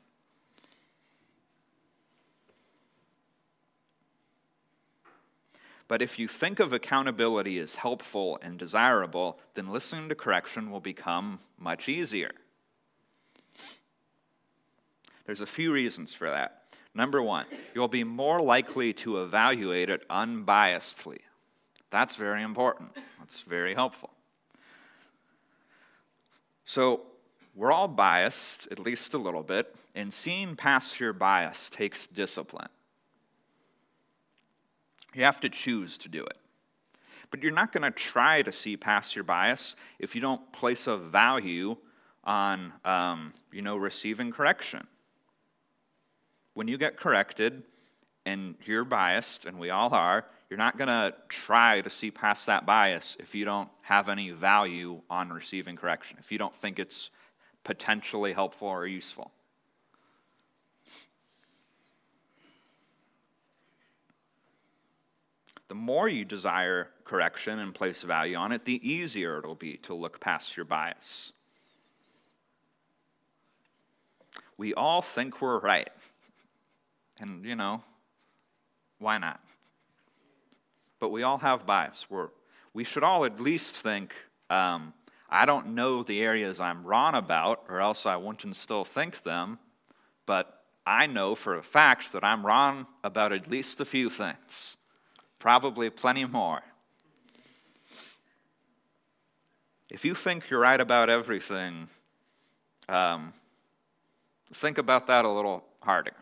But 5.87 6.01
if 6.01 6.17
you 6.17 6.27
think 6.27 6.59
of 6.59 6.73
accountability 6.73 7.59
as 7.59 7.75
helpful 7.75 8.39
and 8.41 8.57
desirable, 8.57 9.37
then 9.53 9.71
listening 9.71 10.09
to 10.09 10.15
correction 10.15 10.71
will 10.71 10.79
become 10.79 11.41
much 11.59 11.89
easier. 11.89 12.31
There's 15.25 15.41
a 15.41 15.45
few 15.45 15.71
reasons 15.71 16.11
for 16.11 16.31
that. 16.31 16.60
Number 16.93 17.21
one, 17.21 17.45
you'll 17.73 17.87
be 17.87 18.03
more 18.03 18.41
likely 18.41 18.93
to 18.93 19.23
evaluate 19.23 19.89
it 19.89 20.07
unbiasedly. 20.09 21.19
That's 21.89 22.15
very 22.15 22.43
important. 22.43 22.91
That's 23.19 23.41
very 23.41 23.73
helpful. 23.73 24.11
So, 26.65 27.01
we're 27.53 27.71
all 27.71 27.89
biased, 27.89 28.69
at 28.71 28.79
least 28.79 29.13
a 29.13 29.17
little 29.17 29.43
bit, 29.43 29.75
and 29.93 30.13
seeing 30.13 30.55
past 30.55 30.99
your 31.01 31.11
bias 31.11 31.69
takes 31.69 32.07
discipline. 32.07 32.69
You 35.13 35.25
have 35.25 35.41
to 35.41 35.49
choose 35.49 35.97
to 35.99 36.09
do 36.09 36.23
it. 36.23 36.37
But 37.29 37.43
you're 37.43 37.51
not 37.51 37.73
going 37.73 37.83
to 37.83 37.91
try 37.91 38.41
to 38.41 38.51
see 38.51 38.77
past 38.77 39.15
your 39.15 39.23
bias 39.23 39.75
if 39.99 40.15
you 40.15 40.21
don't 40.21 40.51
place 40.53 40.87
a 40.87 40.97
value 40.97 41.75
on, 42.23 42.71
um, 42.85 43.33
you 43.51 43.61
know, 43.61 43.75
receiving 43.75 44.31
correction 44.31 44.87
when 46.53 46.67
you 46.67 46.77
get 46.77 46.97
corrected 46.97 47.63
and 48.25 48.55
you're 48.65 48.85
biased, 48.85 49.45
and 49.45 49.57
we 49.57 49.69
all 49.69 49.93
are, 49.93 50.25
you're 50.49 50.57
not 50.57 50.77
going 50.77 50.87
to 50.87 51.13
try 51.29 51.81
to 51.81 51.89
see 51.89 52.11
past 52.11 52.45
that 52.45 52.65
bias 52.65 53.17
if 53.19 53.33
you 53.33 53.45
don't 53.45 53.69
have 53.81 54.09
any 54.09 54.31
value 54.31 55.01
on 55.09 55.31
receiving 55.31 55.75
correction, 55.75 56.17
if 56.19 56.31
you 56.31 56.37
don't 56.37 56.55
think 56.55 56.77
it's 56.77 57.09
potentially 57.63 58.33
helpful 58.33 58.67
or 58.67 58.85
useful. 58.85 59.31
The 65.67 65.75
more 65.75 66.09
you 66.09 66.25
desire 66.25 66.89
correction 67.05 67.59
and 67.59 67.73
place 67.73 68.03
value 68.03 68.35
on 68.35 68.51
it, 68.51 68.65
the 68.65 68.85
easier 68.87 69.37
it'll 69.37 69.55
be 69.55 69.77
to 69.77 69.93
look 69.93 70.19
past 70.19 70.57
your 70.57 70.65
bias. 70.65 71.31
We 74.57 74.73
all 74.73 75.01
think 75.01 75.41
we're 75.41 75.59
right. 75.59 75.89
And, 77.21 77.45
you 77.45 77.55
know, 77.55 77.83
why 78.97 79.19
not? 79.19 79.39
But 80.99 81.09
we 81.09 81.23
all 81.23 81.37
have 81.37 81.65
bias. 81.67 82.07
We're, 82.09 82.29
we 82.73 82.83
should 82.83 83.03
all 83.03 83.25
at 83.25 83.39
least 83.39 83.77
think, 83.77 84.13
um, 84.49 84.93
I 85.29 85.45
don't 85.45 85.75
know 85.75 86.03
the 86.03 86.21
areas 86.21 86.59
I'm 86.59 86.83
wrong 86.83 87.13
about, 87.13 87.63
or 87.69 87.79
else 87.79 88.05
I 88.05 88.17
wouldn't 88.17 88.55
still 88.55 88.83
think 88.83 89.23
them, 89.23 89.59
but 90.25 90.63
I 90.85 91.05
know 91.05 91.35
for 91.35 91.55
a 91.55 91.63
fact 91.63 92.11
that 92.13 92.23
I'm 92.23 92.45
wrong 92.45 92.87
about 93.03 93.31
at 93.31 93.49
least 93.49 93.79
a 93.79 93.85
few 93.85 94.09
things, 94.09 94.75
probably 95.37 95.89
plenty 95.91 96.25
more. 96.25 96.61
If 99.91 100.03
you 100.05 100.15
think 100.15 100.49
you're 100.49 100.59
right 100.59 100.81
about 100.81 101.09
everything, 101.09 101.87
um, 102.89 103.33
think 104.53 104.79
about 104.79 105.07
that 105.07 105.23
a 105.23 105.29
little 105.29 105.63
harder. 105.83 106.13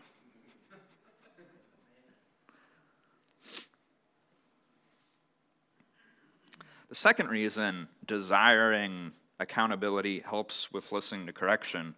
The 6.90 6.96
second 6.96 7.28
reason 7.28 7.86
desiring 8.04 9.12
accountability 9.38 10.24
helps 10.26 10.72
with 10.72 10.90
listening 10.90 11.24
to 11.26 11.32
correction. 11.32 11.94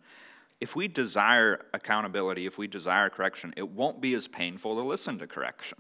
If 0.60 0.76
we 0.76 0.86
desire 0.86 1.64
accountability, 1.72 2.44
if 2.44 2.58
we 2.58 2.66
desire 2.66 3.08
correction, 3.08 3.54
it 3.56 3.66
won't 3.66 4.02
be 4.02 4.12
as 4.12 4.28
painful 4.28 4.76
to 4.76 4.82
listen 4.82 5.18
to 5.20 5.26
correction. 5.26 5.78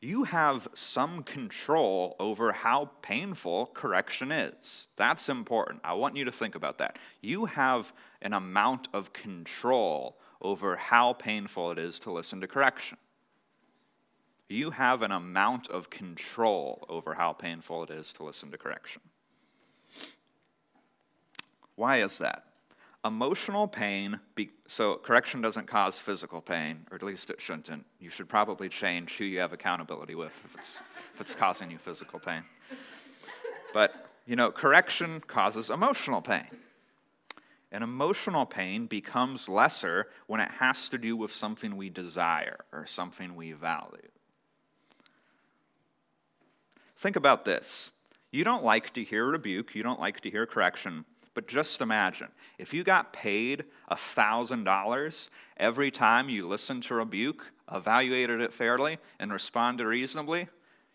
You 0.00 0.24
have 0.24 0.66
some 0.72 1.24
control 1.24 2.16
over 2.18 2.52
how 2.52 2.92
painful 3.02 3.66
correction 3.74 4.32
is. 4.32 4.86
That's 4.96 5.28
important. 5.28 5.80
I 5.84 5.92
want 5.92 6.16
you 6.16 6.24
to 6.24 6.32
think 6.32 6.54
about 6.54 6.78
that. 6.78 6.98
You 7.20 7.44
have 7.44 7.92
an 8.22 8.32
amount 8.32 8.88
of 8.94 9.12
control 9.12 10.16
over 10.40 10.74
how 10.76 11.12
painful 11.12 11.70
it 11.70 11.78
is 11.78 12.00
to 12.00 12.12
listen 12.12 12.40
to 12.40 12.46
correction 12.48 12.96
you 14.48 14.70
have 14.70 15.02
an 15.02 15.12
amount 15.12 15.68
of 15.68 15.90
control 15.90 16.84
over 16.88 17.14
how 17.14 17.32
painful 17.32 17.82
it 17.84 17.90
is 17.90 18.12
to 18.14 18.24
listen 18.24 18.50
to 18.50 18.58
correction. 18.58 19.02
Why 21.74 22.02
is 22.02 22.18
that? 22.18 22.44
Emotional 23.04 23.68
pain, 23.68 24.18
be, 24.34 24.50
so 24.66 24.96
correction 24.96 25.40
doesn't 25.40 25.66
cause 25.66 26.00
physical 26.00 26.40
pain, 26.40 26.84
or 26.90 26.96
at 26.96 27.02
least 27.02 27.30
it 27.30 27.40
shouldn't. 27.40 27.84
You 28.00 28.10
should 28.10 28.28
probably 28.28 28.68
change 28.68 29.16
who 29.16 29.24
you 29.24 29.38
have 29.38 29.52
accountability 29.52 30.16
with 30.16 30.32
if 30.44 30.54
it's, 30.56 30.78
if 31.14 31.20
it's 31.20 31.34
causing 31.34 31.70
you 31.70 31.78
physical 31.78 32.18
pain. 32.18 32.42
But, 33.72 34.08
you 34.26 34.34
know, 34.34 34.50
correction 34.50 35.20
causes 35.20 35.70
emotional 35.70 36.20
pain. 36.20 36.48
And 37.70 37.84
emotional 37.84 38.46
pain 38.46 38.86
becomes 38.86 39.48
lesser 39.48 40.08
when 40.26 40.40
it 40.40 40.50
has 40.52 40.88
to 40.88 40.98
do 40.98 41.16
with 41.16 41.32
something 41.32 41.76
we 41.76 41.90
desire 41.90 42.64
or 42.72 42.86
something 42.86 43.36
we 43.36 43.52
value. 43.52 44.08
Think 46.98 47.14
about 47.14 47.44
this. 47.44 47.92
You 48.32 48.44
don't 48.44 48.64
like 48.64 48.92
to 48.94 49.04
hear 49.04 49.24
rebuke, 49.26 49.74
you 49.74 49.82
don't 49.82 50.00
like 50.00 50.20
to 50.22 50.30
hear 50.30 50.46
correction, 50.46 51.04
but 51.32 51.46
just 51.46 51.80
imagine 51.80 52.28
if 52.58 52.74
you 52.74 52.82
got 52.82 53.12
paid 53.12 53.64
$1,000 53.90 55.28
every 55.56 55.90
time 55.92 56.28
you 56.28 56.46
listened 56.48 56.82
to 56.82 56.94
rebuke, 56.96 57.46
evaluated 57.72 58.40
it 58.40 58.52
fairly, 58.52 58.98
and 59.20 59.32
responded 59.32 59.86
reasonably, 59.86 60.48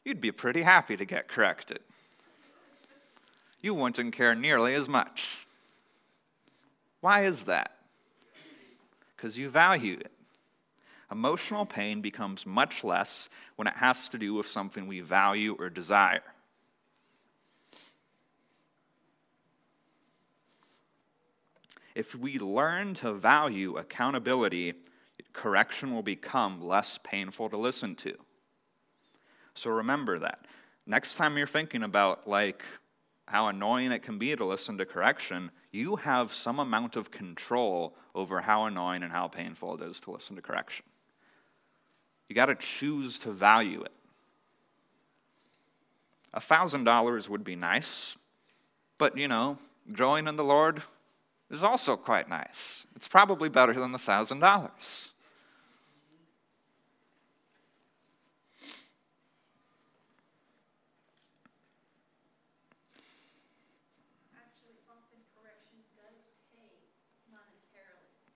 you'd 0.03 0.19
be 0.19 0.31
pretty 0.31 0.61
happy 0.61 0.97
to 0.97 1.05
get 1.05 1.29
corrected. 1.29 1.79
You 3.61 3.73
wouldn't 3.73 4.13
care 4.13 4.35
nearly 4.35 4.75
as 4.75 4.89
much. 4.89 5.47
Why 6.99 7.23
is 7.23 7.45
that? 7.45 7.71
Because 9.15 9.37
you 9.37 9.49
value 9.49 9.93
it. 9.93 10.11
Emotional 11.13 11.63
pain 11.63 12.01
becomes 12.01 12.43
much 12.43 12.83
less 12.83 13.29
when 13.55 13.67
it 13.67 13.75
has 13.75 14.09
to 14.09 14.17
do 14.17 14.33
with 14.33 14.47
something 14.47 14.87
we 14.87 14.99
value 14.99 15.55
or 15.59 15.69
desire. 15.69 16.23
If 21.93 22.15
we 22.15 22.39
learn 22.39 22.95
to 22.95 23.13
value 23.13 23.77
accountability, 23.77 24.73
correction 25.33 25.93
will 25.93 26.01
become 26.01 26.59
less 26.59 26.97
painful 27.03 27.47
to 27.49 27.57
listen 27.57 27.93
to. 27.97 28.15
So 29.53 29.69
remember 29.69 30.17
that. 30.17 30.47
Next 30.87 31.13
time 31.13 31.37
you're 31.37 31.45
thinking 31.45 31.83
about 31.83 32.27
like 32.27 32.63
how 33.27 33.49
annoying 33.49 33.91
it 33.91 34.01
can 34.01 34.17
be 34.17 34.35
to 34.35 34.43
listen 34.43 34.79
to 34.79 34.85
correction, 34.87 35.51
you 35.71 35.97
have 35.97 36.33
some 36.33 36.57
amount 36.57 36.95
of 36.95 37.11
control 37.11 37.95
over 38.15 38.41
how 38.41 38.65
annoying 38.65 39.03
and 39.03 39.11
how 39.11 39.27
painful 39.27 39.75
it 39.75 39.87
is 39.87 39.99
to 40.01 40.11
listen 40.11 40.35
to 40.37 40.41
correction. 40.41 40.83
You 42.33 42.35
got 42.35 42.47
to 42.47 42.55
choose 42.55 43.19
to 43.19 43.31
value 43.31 43.83
it. 43.83 43.91
A 46.33 46.39
$1,000 46.39 47.29
would 47.29 47.43
be 47.43 47.55
nice, 47.55 48.15
but 48.97 49.15
you 49.15 49.27
know, 49.27 49.59
growing 49.91 50.27
in 50.27 50.35
the 50.35 50.43
Lord 50.43 50.81
is 51.51 51.61
also 51.61 51.95
quite 51.95 52.27
nice. 52.27 52.87
It's 52.95 53.07
probably 53.07 53.49
better 53.49 53.73
than 53.73 53.91
the 53.91 53.99
$1,000. 53.99 55.11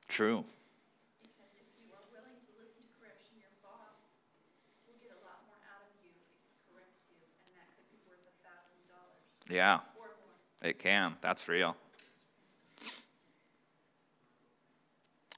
True. 0.08 0.46
Yeah, 9.50 9.80
it 10.62 10.80
can. 10.80 11.16
That's 11.22 11.48
real. 11.48 11.76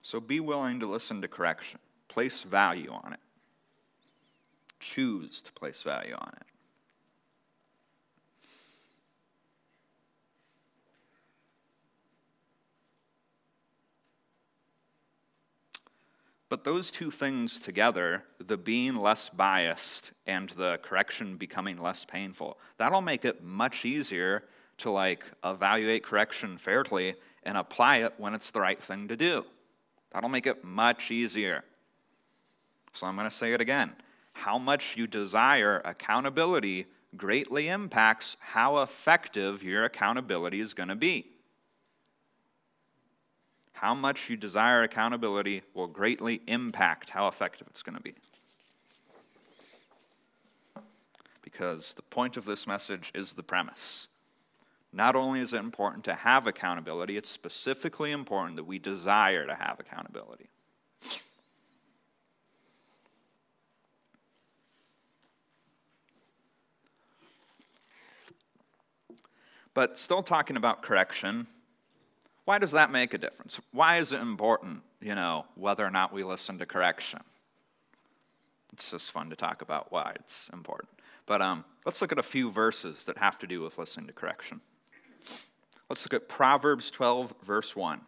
So 0.01 0.19
be 0.19 0.39
willing 0.39 0.79
to 0.79 0.87
listen 0.87 1.21
to 1.21 1.27
correction, 1.27 1.79
place 2.07 2.41
value 2.41 2.91
on 2.91 3.13
it, 3.13 3.19
choose 4.79 5.41
to 5.43 5.51
place 5.53 5.83
value 5.83 6.15
on 6.15 6.33
it. 6.35 6.47
But 16.49 16.63
those 16.63 16.89
two 16.89 17.11
things 17.11 17.59
together, 17.59 18.23
the 18.39 18.57
being 18.57 18.95
less 18.95 19.29
biased 19.29 20.11
and 20.25 20.49
the 20.49 20.79
correction 20.81 21.37
becoming 21.37 21.77
less 21.77 22.03
painful, 22.05 22.57
that'll 22.77 23.01
make 23.01 23.23
it 23.23 23.43
much 23.43 23.85
easier 23.85 24.43
to 24.79 24.89
like 24.89 25.23
evaluate 25.43 26.03
correction 26.03 26.57
fairly 26.57 27.15
and 27.43 27.55
apply 27.55 27.97
it 27.97 28.13
when 28.17 28.33
it's 28.33 28.51
the 28.51 28.61
right 28.61 28.81
thing 28.81 29.07
to 29.07 29.15
do. 29.15 29.45
That'll 30.11 30.29
make 30.29 30.47
it 30.47 30.63
much 30.63 31.11
easier. 31.11 31.63
So 32.93 33.05
I'm 33.05 33.15
going 33.15 33.29
to 33.29 33.35
say 33.35 33.53
it 33.53 33.61
again. 33.61 33.93
How 34.33 34.57
much 34.57 34.97
you 34.97 35.05
desire 35.05 35.81
accountability 35.85 36.87
greatly 37.17 37.67
impacts 37.69 38.37
how 38.39 38.79
effective 38.79 39.63
your 39.63 39.85
accountability 39.85 40.59
is 40.59 40.73
going 40.73 40.89
to 40.89 40.95
be. 40.95 41.27
How 43.79 43.95
much 43.95 44.29
you 44.29 44.35
desire 44.35 44.83
accountability 44.83 45.61
will 45.73 45.87
greatly 45.87 46.41
impact 46.47 47.11
how 47.11 47.29
effective 47.29 47.65
it's 47.69 47.81
going 47.81 47.95
to 47.95 48.03
be. 48.03 48.13
Because 51.41 51.93
the 51.93 52.01
point 52.01 52.35
of 52.35 52.43
this 52.43 52.67
message 52.67 53.09
is 53.15 53.31
the 53.31 53.41
premise. 53.41 54.09
Not 54.91 55.15
only 55.15 55.39
is 55.39 55.53
it 55.53 55.59
important 55.59 56.03
to 56.03 56.13
have 56.13 56.45
accountability, 56.45 57.15
it's 57.15 57.29
specifically 57.29 58.11
important 58.11 58.57
that 58.57 58.65
we 58.65 58.79
desire 58.79 59.47
to 59.47 59.55
have 59.55 59.79
accountability. 59.79 60.49
But 69.73 69.97
still 69.97 70.21
talking 70.21 70.57
about 70.57 70.81
correction, 70.81 71.47
why 72.49 72.57
does 72.57 72.71
that 72.71 72.91
make 72.91 73.13
a 73.13 73.19
difference? 73.19 73.59
Why 73.73 73.99
is 73.99 74.11
it 74.11 74.19
important, 74.21 74.81
you 75.01 75.13
know, 75.13 75.45
whether 75.53 75.85
or 75.85 75.91
not 75.91 76.11
we 76.11 76.23
listen 76.23 76.57
to 76.57 76.65
correction? 76.65 77.19
It's 78.73 78.89
just 78.89 79.11
fun 79.11 79.29
to 79.29 79.35
talk 79.35 79.61
about 79.61 79.91
why 79.91 80.13
it's 80.15 80.49
important. 80.51 80.89
But 81.27 81.43
um, 81.43 81.63
let's 81.85 82.01
look 82.01 82.11
at 82.11 82.17
a 82.17 82.23
few 82.23 82.49
verses 82.49 83.05
that 83.05 83.19
have 83.19 83.37
to 83.37 83.45
do 83.45 83.61
with 83.61 83.77
listening 83.77 84.07
to 84.07 84.13
correction. 84.13 84.61
Let's 85.91 86.03
look 86.03 86.15
at 86.15 86.27
Proverbs 86.27 86.89
12, 86.89 87.35
verse 87.43 87.75
1. 87.75 88.01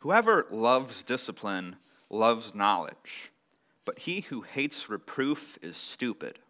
Whoever 0.00 0.44
loves 0.50 1.04
discipline 1.04 1.76
loves 2.10 2.56
knowledge, 2.56 3.30
but 3.84 4.00
he 4.00 4.22
who 4.22 4.40
hates 4.40 4.90
reproof 4.90 5.60
is 5.62 5.76
stupid. 5.76 6.40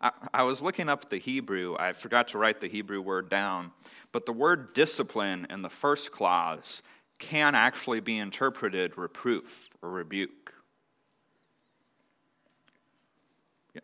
I, 0.00 0.10
I 0.32 0.42
was 0.44 0.62
looking 0.62 0.88
up 0.88 1.10
the 1.10 1.18
Hebrew. 1.18 1.76
I 1.78 1.92
forgot 1.92 2.28
to 2.28 2.38
write 2.38 2.60
the 2.60 2.68
Hebrew 2.68 3.00
word 3.00 3.28
down. 3.28 3.72
But 4.12 4.26
the 4.26 4.32
word 4.32 4.74
discipline 4.74 5.46
in 5.50 5.62
the 5.62 5.70
first 5.70 6.12
clause 6.12 6.82
can 7.18 7.54
actually 7.54 8.00
be 8.00 8.18
interpreted 8.18 8.96
reproof 8.96 9.68
or 9.82 9.90
rebuke. 9.90 10.54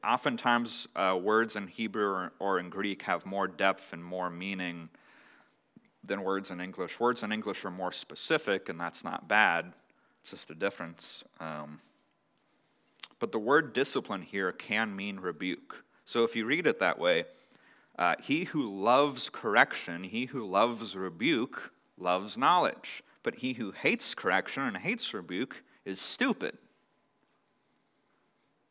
Oftentimes, 0.03 0.89
uh, 0.97 1.19
words 1.21 1.57
in 1.57 1.69
Hebrew 1.69 2.31
or, 2.39 2.59
in 2.59 2.69
Greek 2.69 3.03
have 3.03 3.27
more 3.27 3.47
depth 3.47 3.93
and 3.93 4.05
more 4.05 4.31
meaning 4.31 4.89
than 6.03 6.23
words 6.23 6.51
in 6.51 6.61
English. 6.61 6.99
Words 6.99 7.23
in 7.23 7.33
English 7.33 7.65
are 7.65 7.71
more 7.71 7.93
specific, 7.93 8.69
and 8.69 8.81
that's 8.81 9.05
not 9.05 9.29
bad. 9.29 9.73
It's 10.21 10.31
just 10.31 10.51
a 10.51 10.55
difference. 10.55 11.23
Um, 11.39 11.81
but 13.21 13.31
the 13.31 13.39
word 13.39 13.73
discipline 13.73 14.23
here 14.23 14.51
can 14.53 14.95
mean 14.95 15.21
rebuke. 15.21 15.85
So 16.05 16.25
if 16.25 16.37
you 16.37 16.45
read 16.45 16.67
it 16.67 16.79
that 16.81 16.99
way, 16.99 17.25
uh, 17.99 18.17
he 18.23 18.45
who 18.45 18.65
loves 18.65 19.31
correction, 19.31 20.05
he 20.05 20.27
who 20.27 20.45
loves 20.45 20.97
rebuke, 20.97 21.73
loves 21.97 22.37
knowledge, 22.37 23.03
but 23.23 23.37
he 23.37 23.55
who 23.55 23.71
hates 23.71 24.15
correction 24.15 24.65
and 24.65 24.77
hates 24.77 25.15
rebuke 25.15 25.63
is 25.85 26.01
stupid. 26.01 26.59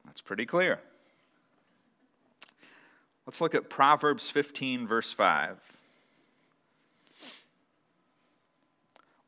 That's 0.06 0.22
pretty 0.22 0.46
clear. 0.46 0.80
Let's 3.26 3.40
look 3.40 3.56
at 3.56 3.70
Proverbs 3.70 4.30
15, 4.30 4.86
verse 4.86 5.14
5. 5.14 5.58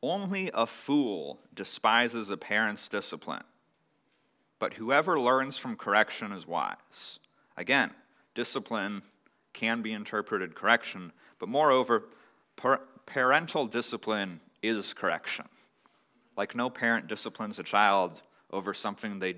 Only 0.04 0.52
a 0.54 0.68
fool 0.68 1.40
despises 1.56 2.30
a 2.30 2.38
parent's 2.38 2.90
discipline, 2.90 3.46
but 4.60 4.74
whoever 4.76 5.20
learns 5.20 5.58
from 5.58 5.78
correction 5.78 6.32
is 6.32 6.46
wise. 6.46 7.20
Again, 7.58 7.92
discipline 8.34 9.02
can 9.54 9.82
be 9.82 9.94
interpreted 9.94 10.56
correction, 10.56 11.12
but 11.40 11.50
moreover, 11.50 12.04
parental 13.06 13.66
discipline 13.66 14.42
is 14.62 14.94
correction. 14.94 15.46
Like 16.36 16.56
no 16.56 16.70
parent 16.70 17.08
disciplines 17.08 17.60
a 17.60 17.64
child 17.64 18.22
over 18.52 18.74
something 18.74 19.20
they 19.20 19.36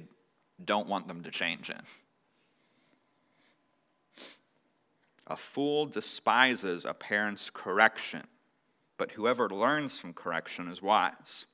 don't 0.64 0.88
want 0.88 1.08
them 1.08 1.22
to 1.24 1.32
change 1.32 1.70
in. 1.70 1.82
A 5.28 5.36
fool 5.36 5.86
despises 5.86 6.86
a 6.86 6.94
parent's 6.94 7.50
correction, 7.50 8.24
but 8.98 9.12
whoever 9.12 9.50
learns 9.50 10.00
from 10.00 10.14
correction 10.14 10.70
is 10.70 10.82
wise. 10.82 11.46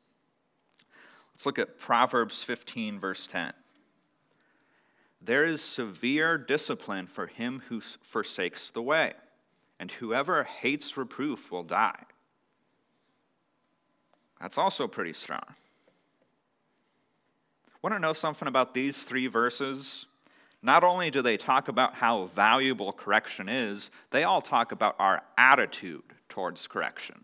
Let's 1.34 1.46
look 1.46 1.58
at 1.58 1.80
Proverbs 1.80 2.44
15, 2.44 3.00
verse 3.00 3.28
10. 3.28 3.52
There 5.26 5.46
is 5.46 5.62
severe 5.62 6.38
discipline 6.38 7.08
for 7.08 7.28
him 7.28 7.62
who 7.70 7.80
forsakes 7.80 8.72
the 8.72 8.82
way, 8.82 9.14
and 9.80 9.90
whoever 9.90 10.44
hates 10.44 10.98
reproof 10.98 11.50
will 11.50 11.64
die. 11.64 12.04
That's 14.42 14.58
also 14.58 14.86
pretty 14.86 15.14
strong. 15.14 15.56
Want 17.82 17.96
to 17.96 18.00
know 18.00 18.12
something 18.12 18.50
about 18.50 18.74
these 18.74 19.04
three 19.04 19.28
verses? 19.28 20.08
Not 20.62 20.84
only 20.84 21.10
do 21.10 21.22
they 21.22 21.38
talk 21.38 21.70
about 21.70 21.94
how 21.96 22.26
valuable 22.26 22.92
correction 22.92 23.48
is, 23.48 23.92
they 24.12 24.26
all 24.26 24.42
talk 24.42 24.74
about 24.74 24.96
our 25.00 25.22
attitude 25.38 26.04
towards 26.28 26.68
correction. 26.68 27.24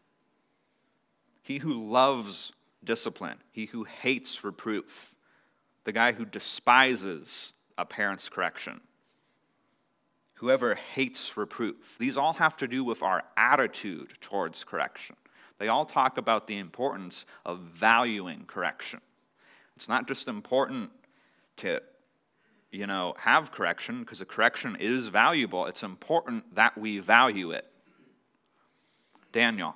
He 1.42 1.58
who 1.58 1.90
loves 1.90 2.54
discipline, 2.84 3.38
he 3.52 3.66
who 3.66 3.84
hates 3.84 4.44
reproof, 4.44 5.16
the 5.84 5.92
guy 5.92 6.14
who 6.14 6.24
despises 6.24 7.54
a 7.80 7.86
parent's 7.86 8.28
correction, 8.28 8.82
whoever 10.34 10.76
hates 10.76 11.38
reproof. 11.38 11.98
These 11.98 12.18
all 12.18 12.34
have 12.34 12.58
to 12.58 12.68
do 12.68 12.84
with 12.84 13.02
our 13.02 13.24
attitude 13.38 14.13
towards 14.20 14.65
correction. 14.65 15.15
They 15.60 15.70
all 15.70 15.86
talk 15.86 16.18
about 16.18 16.46
the 16.46 16.58
importance 16.58 17.26
of 17.46 17.60
valuing 17.60 18.44
correction. 18.46 19.00
It's 19.78 19.88
not 19.88 20.10
just 20.10 20.28
important 20.28 20.92
to, 21.58 21.82
you 22.70 22.86
know, 22.86 23.15
have 23.18 23.54
correction, 23.54 24.02
because 24.02 24.20
a 24.20 24.26
correction 24.26 24.76
is 24.78 25.08
valuable. 25.08 25.65
It's 25.65 25.84
important 25.84 26.56
that 26.56 26.78
we 26.78 27.00
value 27.00 27.52
it. 27.52 27.65
Daniel. 29.32 29.76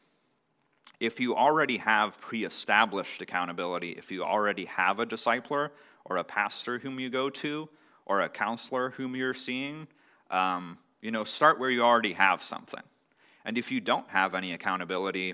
if 1.01 1.19
you 1.19 1.35
already 1.35 1.77
have 1.77 2.21
pre 2.21 2.45
established 2.45 3.23
accountability, 3.23 3.93
if 3.93 4.11
you 4.11 4.23
already 4.23 4.65
have 4.65 4.99
a 4.99 5.05
discipler 5.05 5.71
or 6.05 6.17
a 6.17 6.23
pastor 6.23 6.77
whom 6.77 6.99
you 6.99 7.09
go 7.09 7.27
to 7.29 7.67
or 8.05 8.21
a 8.21 8.29
counselor 8.29 8.91
whom 8.91 9.15
you're 9.15 9.33
seeing, 9.33 9.87
um, 10.29 10.77
you 11.01 11.09
know, 11.09 11.23
start 11.23 11.59
where 11.59 11.71
you 11.71 11.81
already 11.81 12.13
have 12.13 12.43
something. 12.43 12.83
And 13.45 13.57
if 13.57 13.71
you 13.71 13.81
don't 13.81 14.07
have 14.09 14.35
any 14.35 14.53
accountability 14.53 15.33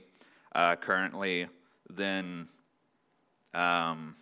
uh, 0.55 0.77
currently, 0.77 1.47
then 1.89 2.47
um, 3.53 4.15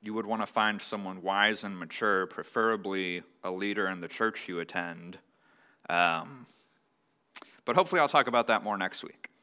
you 0.00 0.14
would 0.14 0.26
want 0.26 0.42
to 0.42 0.46
find 0.46 0.80
someone 0.80 1.22
wise 1.22 1.64
and 1.64 1.76
mature, 1.76 2.26
preferably 2.28 3.24
a 3.42 3.50
leader 3.50 3.88
in 3.88 4.00
the 4.00 4.08
church 4.08 4.48
you 4.48 4.60
attend. 4.60 5.18
Um, 5.88 6.46
but 7.64 7.74
hopefully, 7.74 8.00
I'll 8.00 8.08
talk 8.08 8.28
about 8.28 8.46
that 8.46 8.62
more 8.62 8.78
next 8.78 9.02
week. 9.02 9.33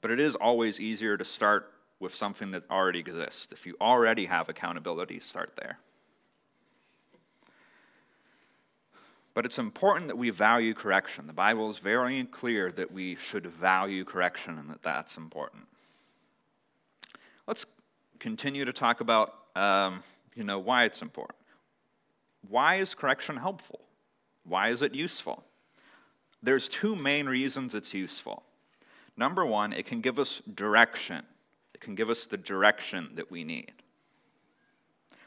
But 0.00 0.10
it 0.10 0.20
is 0.20 0.34
always 0.36 0.80
easier 0.80 1.16
to 1.16 1.24
start 1.24 1.72
with 2.00 2.14
something 2.14 2.52
that 2.52 2.70
already 2.70 3.00
exists. 3.00 3.52
If 3.52 3.66
you 3.66 3.76
already 3.80 4.26
have 4.26 4.48
accountability, 4.48 5.20
start 5.20 5.56
there. 5.56 5.78
But 9.34 9.44
it's 9.44 9.58
important 9.58 10.08
that 10.08 10.16
we 10.16 10.30
value 10.30 10.74
correction. 10.74 11.26
The 11.26 11.32
Bible 11.32 11.70
is 11.70 11.78
very 11.78 12.24
clear 12.24 12.70
that 12.72 12.90
we 12.90 13.14
should 13.16 13.46
value 13.46 14.04
correction 14.04 14.58
and 14.58 14.68
that 14.70 14.82
that's 14.82 15.16
important. 15.16 15.66
Let's 17.46 17.64
continue 18.18 18.64
to 18.64 18.72
talk 18.72 19.00
about, 19.00 19.34
um, 19.54 20.02
you 20.34 20.44
know, 20.44 20.58
why 20.58 20.84
it's 20.84 21.02
important. 21.02 21.38
Why 22.48 22.76
is 22.76 22.94
correction 22.94 23.36
helpful? 23.36 23.80
Why 24.44 24.70
is 24.70 24.82
it 24.82 24.94
useful? 24.94 25.44
There's 26.42 26.68
two 26.68 26.96
main 26.96 27.26
reasons 27.26 27.74
it's 27.74 27.94
useful. 27.94 28.42
Number 29.18 29.44
one, 29.44 29.72
it 29.72 29.84
can 29.84 30.00
give 30.00 30.18
us 30.18 30.40
direction. 30.54 31.24
It 31.74 31.80
can 31.80 31.96
give 31.96 32.08
us 32.08 32.26
the 32.26 32.36
direction 32.36 33.10
that 33.16 33.30
we 33.30 33.42
need. 33.42 33.72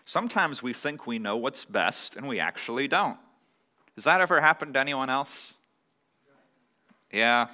Sometimes 0.05 0.63
we 0.63 0.73
think 0.73 1.05
we 1.05 1.19
know 1.19 1.35
what's 1.35 1.65
best 1.65 2.15
and 2.15 2.25
we 2.25 2.39
actually 2.39 2.87
don't. 2.87 3.19
Has 3.95 4.05
that 4.05 4.21
ever 4.21 4.39
happened 4.39 4.75
to 4.75 4.79
anyone 4.79 5.09
else? 5.09 5.55
Yeah. 7.11 7.47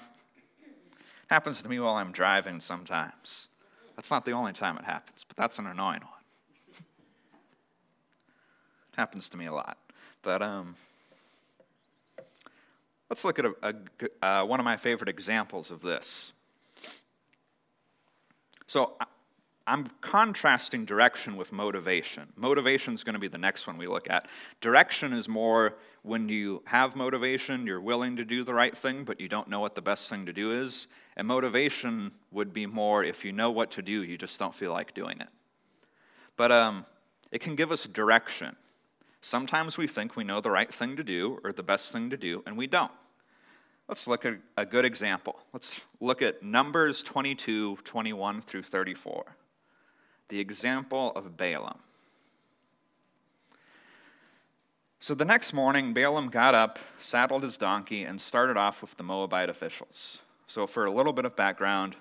Happens 1.27 1.63
to 1.63 1.69
me 1.69 1.79
while 1.79 1.95
I'm 1.95 2.11
driving 2.11 2.59
sometimes. 2.59 3.47
That's 3.95 4.11
not 4.11 4.23
the 4.23 4.31
only 4.31 4.53
time 4.53 4.77
it 4.77 4.85
happens, 4.85 5.25
but 5.27 5.35
that's 5.35 5.57
an 5.57 5.65
annoying 5.65 6.01
one. 6.01 6.83
it 8.93 8.95
happens 8.95 9.27
to 9.29 9.37
me 9.37 9.47
a 9.47 9.53
lot. 9.53 9.79
But 10.21 10.43
um, 10.43 10.75
let's 13.09 13.23
look 13.23 13.39
at 13.39 13.45
a, 13.45 13.53
a, 13.61 14.25
uh, 14.25 14.45
one 14.45 14.59
of 14.59 14.63
my 14.63 14.77
favorite 14.77 15.09
examples 15.09 15.71
of 15.71 15.81
this. 15.81 16.33
So 18.67 18.93
I'm 19.67 19.89
contrasting 19.99 20.85
direction 20.85 21.35
with 21.35 21.51
motivation. 21.51 22.27
Motivation 22.35 22.93
is 22.93 23.03
going 23.03 23.13
to 23.13 23.19
be 23.19 23.27
the 23.27 23.37
next 23.37 23.67
one 23.67 23.77
we 23.77 23.87
look 23.87 24.09
at. 24.09 24.27
Direction 24.61 25.11
is 25.11 25.27
more 25.27 25.75
when 26.03 26.29
you 26.29 26.63
have 26.65 26.95
motivation, 26.95 27.67
you're 27.67 27.81
willing 27.81 28.15
to 28.15 28.23
do 28.23 28.45
the 28.45 28.53
right 28.53 28.75
thing, 28.77 29.03
but 29.03 29.19
you 29.19 29.27
don't 29.27 29.49
know 29.49 29.59
what 29.59 29.75
the 29.75 29.81
best 29.81 30.09
thing 30.09 30.25
to 30.25 30.33
do 30.33 30.53
is. 30.53 30.87
And 31.17 31.27
motivation 31.27 32.11
would 32.31 32.53
be 32.53 32.65
more 32.65 33.03
if 33.03 33.25
you 33.25 33.33
know 33.33 33.51
what 33.51 33.71
to 33.71 33.81
do, 33.81 34.03
you 34.03 34.17
just 34.17 34.39
don't 34.39 34.55
feel 34.55 34.71
like 34.71 34.93
doing 34.93 35.19
it. 35.19 35.27
But 36.37 36.53
um, 36.53 36.85
it 37.31 37.39
can 37.39 37.55
give 37.55 37.71
us 37.71 37.85
direction. 37.85 38.55
Sometimes 39.27 39.77
we 39.77 39.87
think 39.87 40.15
we 40.15 40.23
know 40.23 40.39
the 40.39 40.49
right 40.49 40.73
thing 40.73 40.95
to 40.95 41.03
do 41.03 41.41
or 41.43 41.51
the 41.51 41.61
best 41.61 41.91
thing 41.91 42.09
to 42.11 42.15
do, 42.15 42.41
and 42.45 42.55
we 42.55 42.65
don't. 42.65 42.93
Let's 43.89 44.07
look 44.07 44.23
at 44.23 44.37
a 44.55 44.65
good 44.65 44.85
example. 44.85 45.37
Let's 45.51 45.81
look 45.99 46.21
at 46.21 46.43
Numbers 46.43 47.03
22, 47.03 47.79
21 47.83 48.41
through 48.41 48.63
34 48.63 49.35
the 50.29 50.39
example 50.39 51.11
of 51.13 51.35
Balaam. 51.35 51.79
So 54.99 55.13
the 55.13 55.25
next 55.25 55.53
morning, 55.53 55.93
Balaam 55.93 56.29
got 56.29 56.55
up, 56.55 56.79
saddled 56.97 57.43
his 57.43 57.57
donkey, 57.57 58.03
and 58.03 58.19
started 58.19 58.55
off 58.55 58.81
with 58.81 58.95
the 58.95 59.03
Moabite 59.03 59.49
officials. 59.49 60.19
So, 60.47 60.67
for 60.67 60.85
a 60.85 60.91
little 60.91 61.13
bit 61.13 61.23
of 61.23 61.35
background, 61.35 61.95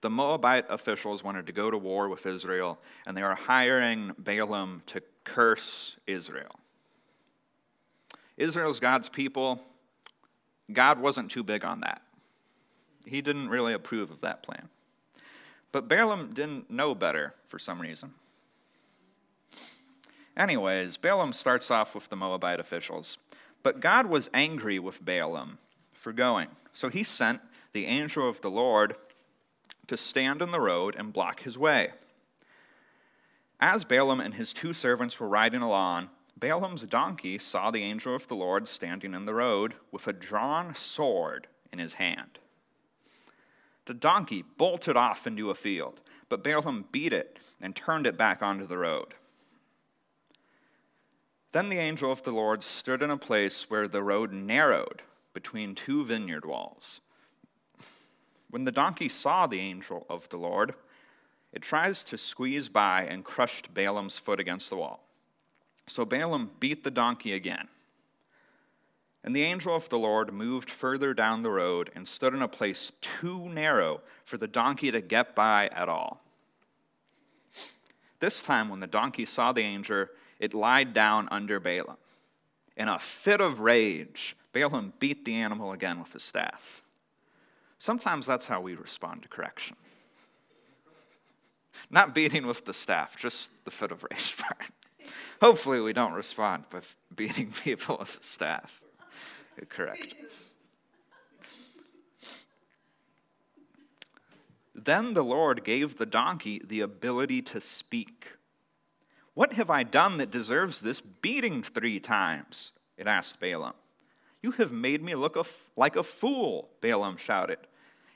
the 0.00 0.10
Moabite 0.10 0.66
officials 0.68 1.24
wanted 1.24 1.46
to 1.46 1.52
go 1.52 1.70
to 1.70 1.78
war 1.78 2.08
with 2.08 2.26
Israel, 2.26 2.78
and 3.06 3.16
they 3.16 3.22
were 3.22 3.34
hiring 3.34 4.12
Balaam 4.18 4.82
to 4.86 5.02
curse 5.24 5.96
Israel. 6.06 6.58
Israel's 8.36 8.80
God's 8.80 9.08
people. 9.08 9.60
God 10.72 10.98
wasn't 10.98 11.30
too 11.30 11.42
big 11.42 11.64
on 11.64 11.80
that. 11.80 12.02
He 13.06 13.20
didn't 13.20 13.48
really 13.48 13.74
approve 13.74 14.10
of 14.10 14.20
that 14.22 14.42
plan. 14.42 14.68
But 15.72 15.88
Balaam 15.88 16.32
didn't 16.32 16.70
know 16.70 16.94
better 16.94 17.34
for 17.48 17.58
some 17.58 17.80
reason. 17.80 18.14
Anyways, 20.36 20.96
Balaam 20.96 21.32
starts 21.32 21.70
off 21.70 21.94
with 21.94 22.08
the 22.08 22.16
Moabite 22.16 22.60
officials. 22.60 23.18
But 23.62 23.80
God 23.80 24.06
was 24.06 24.30
angry 24.34 24.78
with 24.78 25.04
Balaam 25.04 25.58
for 25.92 26.12
going. 26.12 26.48
So 26.72 26.88
he 26.88 27.02
sent 27.02 27.40
the 27.72 27.86
angel 27.86 28.28
of 28.28 28.40
the 28.40 28.50
Lord 28.50 28.96
to 29.86 29.96
stand 29.96 30.42
in 30.42 30.50
the 30.50 30.60
road 30.60 30.96
and 30.96 31.12
block 31.12 31.42
his 31.42 31.58
way. 31.58 31.92
As 33.66 33.82
Balaam 33.82 34.20
and 34.20 34.34
his 34.34 34.52
two 34.52 34.74
servants 34.74 35.18
were 35.18 35.26
riding 35.26 35.62
along, 35.62 36.10
Balaam's 36.38 36.82
donkey 36.82 37.38
saw 37.38 37.70
the 37.70 37.82
angel 37.82 38.14
of 38.14 38.28
the 38.28 38.36
Lord 38.36 38.68
standing 38.68 39.14
in 39.14 39.24
the 39.24 39.32
road 39.32 39.72
with 39.90 40.06
a 40.06 40.12
drawn 40.12 40.74
sword 40.74 41.46
in 41.72 41.78
his 41.78 41.94
hand. 41.94 42.38
The 43.86 43.94
donkey 43.94 44.44
bolted 44.58 44.98
off 44.98 45.26
into 45.26 45.48
a 45.48 45.54
field, 45.54 46.02
but 46.28 46.44
Balaam 46.44 46.84
beat 46.92 47.14
it 47.14 47.38
and 47.58 47.74
turned 47.74 48.06
it 48.06 48.18
back 48.18 48.42
onto 48.42 48.66
the 48.66 48.76
road. 48.76 49.14
Then 51.52 51.70
the 51.70 51.78
angel 51.78 52.12
of 52.12 52.22
the 52.22 52.32
Lord 52.32 52.62
stood 52.62 53.00
in 53.00 53.10
a 53.10 53.16
place 53.16 53.70
where 53.70 53.88
the 53.88 54.02
road 54.02 54.30
narrowed 54.30 55.00
between 55.32 55.74
two 55.74 56.04
vineyard 56.04 56.44
walls. 56.44 57.00
When 58.50 58.64
the 58.64 58.72
donkey 58.72 59.08
saw 59.08 59.46
the 59.46 59.60
angel 59.60 60.04
of 60.10 60.28
the 60.28 60.36
Lord, 60.36 60.74
it 61.54 61.62
tries 61.62 62.02
to 62.04 62.18
squeeze 62.18 62.68
by 62.68 63.04
and 63.04 63.24
crushed 63.24 63.72
Balaam's 63.72 64.18
foot 64.18 64.40
against 64.40 64.68
the 64.68 64.76
wall. 64.76 65.06
So 65.86 66.04
Balaam 66.04 66.50
beat 66.58 66.82
the 66.82 66.90
donkey 66.90 67.32
again. 67.32 67.68
And 69.22 69.34
the 69.34 69.44
angel 69.44 69.74
of 69.74 69.88
the 69.88 69.98
Lord 69.98 70.32
moved 70.32 70.68
further 70.68 71.14
down 71.14 71.42
the 71.42 71.50
road 71.50 71.90
and 71.94 72.06
stood 72.08 72.34
in 72.34 72.42
a 72.42 72.48
place 72.48 72.92
too 73.00 73.48
narrow 73.48 74.00
for 74.24 74.36
the 74.36 74.48
donkey 74.48 74.90
to 74.90 75.00
get 75.00 75.36
by 75.36 75.68
at 75.68 75.88
all. 75.88 76.22
This 78.18 78.42
time, 78.42 78.68
when 78.68 78.80
the 78.80 78.86
donkey 78.86 79.24
saw 79.24 79.52
the 79.52 79.62
angel, 79.62 80.06
it 80.40 80.54
lied 80.54 80.92
down 80.92 81.28
under 81.30 81.60
Balaam. 81.60 81.96
In 82.76 82.88
a 82.88 82.98
fit 82.98 83.40
of 83.40 83.60
rage, 83.60 84.36
Balaam 84.52 84.92
beat 84.98 85.24
the 85.24 85.36
animal 85.36 85.72
again 85.72 86.00
with 86.00 86.12
his 86.12 86.22
staff. 86.24 86.82
Sometimes 87.78 88.26
that's 88.26 88.46
how 88.46 88.60
we 88.60 88.74
respond 88.74 89.22
to 89.22 89.28
correction. 89.28 89.76
Not 91.90 92.14
beating 92.14 92.46
with 92.46 92.64
the 92.64 92.74
staff, 92.74 93.16
just 93.16 93.50
the 93.64 93.70
fit 93.70 93.92
of 93.92 94.04
rage 94.10 94.36
part. 94.36 94.70
Hopefully, 95.40 95.80
we 95.80 95.92
don't 95.92 96.12
respond 96.12 96.64
with 96.72 96.96
beating 97.14 97.52
people 97.52 97.96
with 97.98 98.18
the 98.18 98.24
staff 98.24 98.80
who 99.56 99.66
correct 99.66 100.14
us. 100.24 100.44
Then 104.74 105.14
the 105.14 105.22
Lord 105.22 105.64
gave 105.64 105.96
the 105.96 106.06
donkey 106.06 106.60
the 106.64 106.80
ability 106.80 107.42
to 107.42 107.60
speak. 107.60 108.32
What 109.34 109.54
have 109.54 109.70
I 109.70 109.82
done 109.82 110.18
that 110.18 110.30
deserves 110.30 110.80
this 110.80 111.00
beating 111.00 111.62
three 111.62 112.00
times? 112.00 112.72
It 112.96 113.06
asked 113.06 113.40
Balaam. 113.40 113.74
You 114.42 114.52
have 114.52 114.72
made 114.72 115.02
me 115.02 115.14
look 115.14 115.36
a 115.36 115.40
f- 115.40 115.64
like 115.76 115.96
a 115.96 116.02
fool, 116.02 116.68
Balaam 116.80 117.16
shouted. 117.16 117.58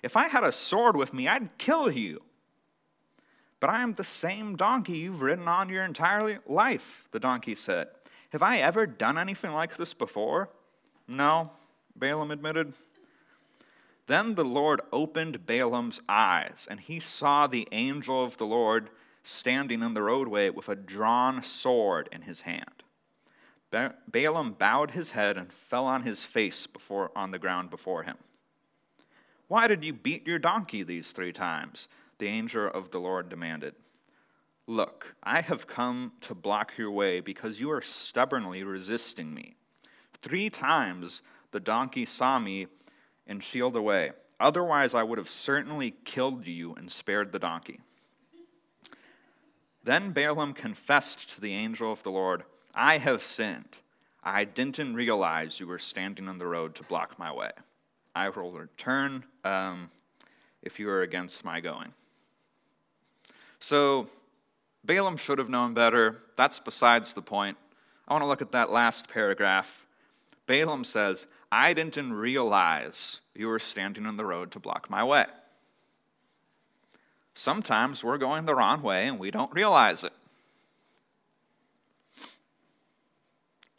If 0.03 0.17
I 0.17 0.29
had 0.29 0.45
a 0.45 0.53
sword 0.53 0.97
with 0.97 1.15
me, 1.15 1.27
I'd 1.27 1.57
kill 1.59 1.91
you. 1.91 2.21
But 3.61 3.71
I 3.71 3.83
am 3.83 3.95
the 3.95 4.05
same 4.05 4.57
donkey 4.57 4.99
you've 4.99 5.23
ridden 5.23 5.49
on 5.49 5.69
your 5.69 5.85
entire 5.85 6.41
life, 6.47 7.09
the 7.11 7.21
donkey 7.21 7.55
said. 7.55 7.89
Have 8.31 8.43
I 8.43 8.59
ever 8.59 8.87
done 8.87 9.19
anything 9.19 9.53
like 9.53 9.77
this 9.77 9.95
before? 9.95 10.51
No, 11.09 11.51
Balaam 11.97 12.31
admitted. 12.31 12.73
Then 14.07 14.35
the 14.35 14.45
Lord 14.45 14.81
opened 14.93 15.45
Balaam's 15.47 16.01
eyes, 16.09 16.67
and 16.71 16.81
he 16.81 17.01
saw 17.01 17.47
the 17.47 17.69
angel 17.73 18.25
of 18.25 18.37
the 18.37 18.47
Lord 18.47 18.91
standing 19.23 19.83
in 19.83 19.95
the 19.95 20.03
roadway 20.03 20.51
with 20.51 20.69
a 20.69 20.75
drawn 20.75 21.43
sword 21.43 22.09
in 22.13 22.23
his 22.23 22.43
hand. 22.43 22.83
Ba- 23.71 23.97
Balaam 24.11 24.53
bowed 24.53 24.93
his 24.93 25.11
head 25.11 25.37
and 25.37 25.53
fell 25.53 25.85
on 25.85 26.03
his 26.03 26.25
face 26.25 26.67
before, 26.67 27.11
on 27.15 27.33
the 27.33 27.39
ground 27.39 27.69
before 27.71 28.05
him. 28.05 28.17
Why 29.49 29.67
did 29.67 29.85
you 29.85 29.93
beat 29.93 30.27
your 30.27 30.39
donkey 30.39 30.83
these 30.83 31.13
three 31.13 31.33
times? 31.33 31.89
The 32.19 32.27
angel 32.27 32.71
of 32.73 32.91
the 32.91 33.01
Lord 33.01 33.29
demanded. 33.29 33.75
Look, 34.67 35.15
I 35.23 35.41
have 35.41 35.67
come 35.67 36.13
to 36.23 36.35
block 36.35 36.77
your 36.77 36.91
way 36.91 37.21
because 37.21 37.59
you 37.59 37.71
are 37.71 37.81
stubbornly 37.81 38.63
resisting 38.63 39.33
me. 39.33 39.57
Three 40.21 40.51
times 40.51 41.23
the 41.53 41.61
donkey 41.61 42.05
saw 42.05 42.39
me 42.39 42.67
and 43.27 43.43
shield 43.43 43.77
away. 43.77 44.13
Otherwise, 44.41 44.95
I 44.95 45.03
would 45.03 45.19
have 45.19 45.29
certainly 45.29 45.95
killed 46.05 46.47
you 46.47 46.75
and 46.75 46.91
spared 46.91 47.33
the 47.33 47.39
donkey. 47.39 47.81
Then 49.83 50.13
Balaam 50.13 50.53
confessed 50.53 51.31
to 51.31 51.41
the 51.41 51.55
angel 51.55 51.91
of 51.91 52.03
the 52.03 52.11
Lord, 52.11 52.45
I 52.75 52.99
have 52.99 53.23
sinned. 53.23 53.79
I 54.23 54.45
didn't 54.45 54.95
realize 54.95 55.59
you 55.59 55.67
were 55.67 55.79
standing 55.79 56.29
on 56.29 56.39
the 56.39 56.47
road 56.47 56.75
to 56.75 56.83
block 56.83 57.19
my 57.19 57.33
way. 57.33 57.51
I 58.15 58.29
will 58.29 58.53
return 58.53 59.25
um, 59.45 59.91
if 60.63 60.79
you 60.79 60.91
are 60.91 61.03
against 61.03 61.45
my 61.45 61.61
going. 61.61 61.93
So, 63.61 64.09
Balaam 64.85 65.17
should 65.17 65.39
have 65.39 65.49
known 65.49 65.75
better. 65.75 66.19
That's 66.37 66.61
besides 66.61 67.15
the 67.15 67.23
point. 67.23 67.57
I 68.07 68.15
want 68.15 68.23
to 68.23 68.29
look 68.29 68.43
at 68.43 68.53
that 68.53 68.71
last 68.71 69.09
paragraph. 69.09 69.87
Balaam 70.47 70.85
says, 70.85 71.27
I 71.51 71.73
didn't 71.75 72.13
realize 72.13 73.21
you 73.35 73.49
were 73.49 73.59
standing 73.59 74.07
in 74.07 74.17
the 74.17 74.25
road 74.25 74.51
to 74.53 74.59
block 74.59 74.89
my 74.89 75.05
way. 75.05 75.27
Sometimes 77.35 78.03
we're 78.03 78.19
going 78.19 78.47
the 78.47 78.55
wrong 78.55 78.83
way 78.83 79.07
and 79.07 79.19
we 79.19 79.31
don't 79.31 79.53
realize 79.53 80.05
it. 80.05 80.13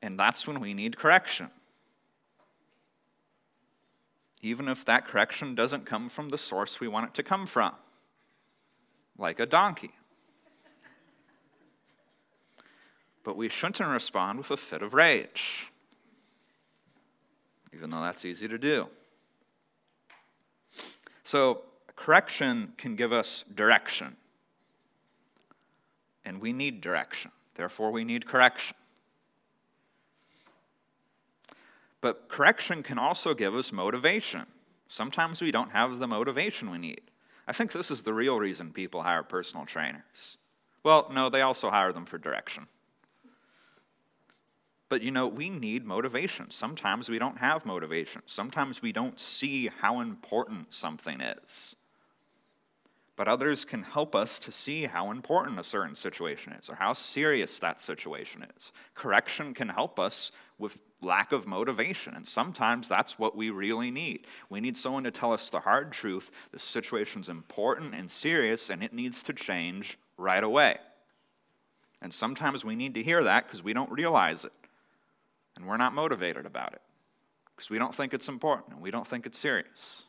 And 0.02 0.18
that's 0.18 0.48
when 0.48 0.60
we 0.60 0.74
need 0.74 0.98
correction. 0.98 1.50
Even 4.42 4.70
if 4.70 4.86
that 4.86 5.08
correction 5.08 5.56
doesn't 5.56 5.86
come 5.86 6.08
from 6.08 6.30
the 6.30 6.38
source 6.38 6.80
we 6.80 6.88
want 6.88 7.08
it 7.08 7.14
to 7.16 7.24
come 7.24 7.46
from 7.46 7.74
like 9.20 9.40
a 9.40 9.46
donkey. 9.46 9.92
But 13.24 13.36
we 13.36 13.50
shouldn't 13.50 13.88
respond 13.88 14.40
with 14.40 14.50
a 14.50 14.58
fit 14.58 14.82
of 14.82 14.94
rage, 14.94 15.72
even 17.74 17.90
though 17.90 18.02
that's 18.02 18.26
easy 18.26 18.48
to 18.48 18.58
do. 18.58 18.88
So, 21.24 21.62
correction 21.96 22.74
can 22.78 22.96
give 22.96 23.12
us 23.12 23.44
direction. 23.54 24.16
And 26.26 26.42
we 26.42 26.54
need 26.54 26.82
direction. 26.82 27.32
Therefore, 27.56 27.92
we 27.92 28.04
need 28.04 28.26
correction. 28.26 28.76
But 32.02 32.30
correction 32.30 32.82
can 32.82 32.98
also 32.98 33.34
give 33.34 33.54
us 33.54 33.72
motivation. 33.72 34.46
Sometimes 34.88 35.42
we 35.42 35.52
don't 35.52 35.72
have 35.72 36.00
the 36.00 36.08
motivation 36.08 36.72
we 36.72 36.78
need. 36.78 37.02
I 37.50 37.52
think 37.52 37.72
this 37.72 37.90
is 37.90 38.04
the 38.04 38.14
real 38.14 38.40
reason 38.40 38.72
people 38.72 39.02
hire 39.02 39.24
personal 39.24 39.66
trainers. 39.66 40.38
Well, 40.84 41.10
no, 41.12 41.30
they 41.30 41.42
also 41.42 41.72
hire 41.72 41.92
them 41.92 42.06
for 42.06 42.20
direction. 42.20 42.68
But 44.88 45.02
you 45.02 45.10
know, 45.10 45.28
we 45.28 45.50
need 45.50 45.84
motivation. 45.84 46.52
Sometimes 46.52 47.10
we 47.10 47.18
don't 47.18 47.40
have 47.40 47.66
motivation. 47.66 48.22
Sometimes 48.28 48.84
we 48.84 48.92
don't 48.92 49.20
see 49.20 49.72
how 49.82 50.00
important 50.00 50.76
something 50.76 51.22
is. 51.22 51.76
But 53.20 53.28
others 53.28 53.66
can 53.66 53.84
help 53.84 54.16
us 54.16 54.40
to 54.40 54.52
see 54.54 54.86
how 54.86 55.12
important 55.12 55.60
a 55.60 55.64
certain 55.66 55.94
situation 55.94 56.54
is 56.54 56.70
or 56.70 56.76
how 56.76 56.94
serious 56.94 57.60
that 57.60 57.82
situation 57.82 58.46
is. 58.56 58.72
Correction 58.96 59.54
can 59.54 59.68
help 59.68 60.00
us 60.00 60.32
with 60.58 60.80
lack 61.02 61.34
of 61.34 61.46
motivation. 61.46 62.16
And 62.16 62.26
sometimes 62.26 62.88
that's 62.88 63.20
what 63.20 63.36
we 63.36 63.50
really 63.50 63.92
need. 63.92 64.26
We 64.50 64.62
need 64.62 64.78
someone 64.78 65.04
to 65.04 65.12
tell 65.12 65.34
us 65.34 65.50
the 65.50 65.60
hard 65.60 65.92
truth 65.92 66.32
the 66.54 66.60
situation's 66.60 67.28
important 67.28 67.94
and 67.94 68.10
serious, 68.10 68.70
and 68.70 68.82
it 68.82 68.94
needs 68.94 69.22
to 69.24 69.34
change 69.34 70.00
right 70.16 70.42
away. 70.42 70.78
And 72.02 72.14
sometimes 72.14 72.64
we 72.64 72.78
need 72.78 72.96
to 72.96 73.04
hear 73.04 73.22
that 73.26 73.48
because 73.48 73.62
we 73.62 73.74
don't 73.74 73.92
realize 73.92 74.46
it. 74.46 74.56
And 75.58 75.68
we're 75.68 75.76
not 75.76 75.94
motivated 75.94 76.46
about 76.46 76.72
it 76.72 76.82
because 77.54 77.70
we 77.70 77.80
don't 77.80 77.94
think 77.94 78.14
it's 78.14 78.30
important 78.30 78.76
and 78.76 78.82
we 78.82 78.92
don't 78.92 79.06
think 79.06 79.26
it's 79.26 79.38
serious. 79.38 80.06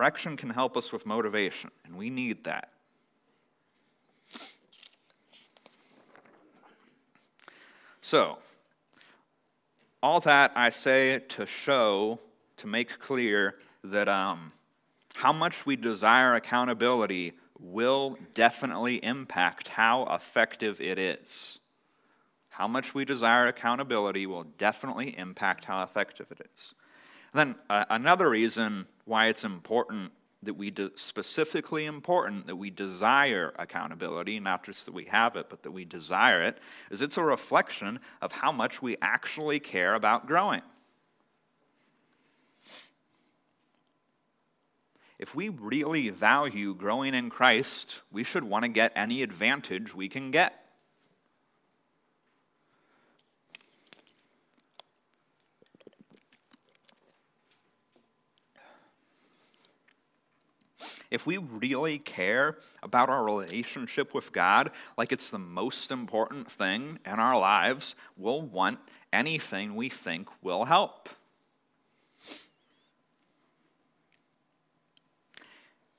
Correction 0.00 0.34
can 0.34 0.48
help 0.48 0.78
us 0.78 0.94
with 0.94 1.04
motivation, 1.04 1.70
and 1.84 1.94
we 1.94 2.08
need 2.08 2.44
that. 2.44 2.70
So, 8.00 8.38
all 10.02 10.20
that 10.20 10.52
I 10.56 10.70
say 10.70 11.18
to 11.28 11.44
show, 11.44 12.18
to 12.56 12.66
make 12.66 12.98
clear 12.98 13.56
that 13.84 14.08
um, 14.08 14.52
how 15.16 15.34
much 15.34 15.66
we 15.66 15.76
desire 15.76 16.34
accountability 16.34 17.34
will 17.58 18.16
definitely 18.32 19.04
impact 19.04 19.68
how 19.68 20.06
effective 20.06 20.80
it 20.80 20.98
is. 20.98 21.58
How 22.48 22.66
much 22.66 22.94
we 22.94 23.04
desire 23.04 23.48
accountability 23.48 24.26
will 24.26 24.44
definitely 24.56 25.18
impact 25.18 25.66
how 25.66 25.82
effective 25.82 26.28
it 26.30 26.48
is. 26.56 26.74
Then 27.32 27.54
uh, 27.68 27.84
another 27.90 28.28
reason 28.30 28.86
why 29.04 29.26
it's 29.26 29.44
important 29.44 30.12
that 30.42 30.54
we 30.54 30.70
de- 30.70 30.90
specifically 30.94 31.84
important 31.84 32.46
that 32.46 32.56
we 32.56 32.70
desire 32.70 33.52
accountability, 33.58 34.40
not 34.40 34.64
just 34.64 34.86
that 34.86 34.94
we 34.94 35.04
have 35.04 35.36
it, 35.36 35.48
but 35.50 35.62
that 35.62 35.70
we 35.70 35.84
desire 35.84 36.42
it, 36.42 36.58
is 36.90 37.02
it's 37.02 37.18
a 37.18 37.22
reflection 37.22 38.00
of 38.22 38.32
how 38.32 38.50
much 38.50 38.80
we 38.80 38.96
actually 39.02 39.60
care 39.60 39.94
about 39.94 40.26
growing. 40.26 40.62
If 45.18 45.34
we 45.34 45.50
really 45.50 46.08
value 46.08 46.74
growing 46.74 47.12
in 47.12 47.28
Christ, 47.28 48.00
we 48.10 48.24
should 48.24 48.42
want 48.42 48.64
to 48.64 48.70
get 48.70 48.92
any 48.96 49.22
advantage 49.22 49.94
we 49.94 50.08
can 50.08 50.30
get. 50.30 50.59
If 61.10 61.26
we 61.26 61.38
really 61.38 61.98
care 61.98 62.58
about 62.82 63.08
our 63.08 63.24
relationship 63.24 64.14
with 64.14 64.32
God 64.32 64.70
like 64.96 65.12
it's 65.12 65.30
the 65.30 65.38
most 65.38 65.90
important 65.90 66.50
thing 66.50 66.98
in 67.04 67.12
our 67.12 67.38
lives, 67.38 67.96
we'll 68.16 68.42
want 68.42 68.78
anything 69.12 69.74
we 69.74 69.88
think 69.88 70.28
will 70.42 70.64
help. 70.64 71.08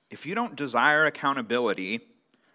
If 0.09 0.25
you 0.25 0.35
don't 0.35 0.55
desire 0.55 1.05
accountability, 1.05 2.01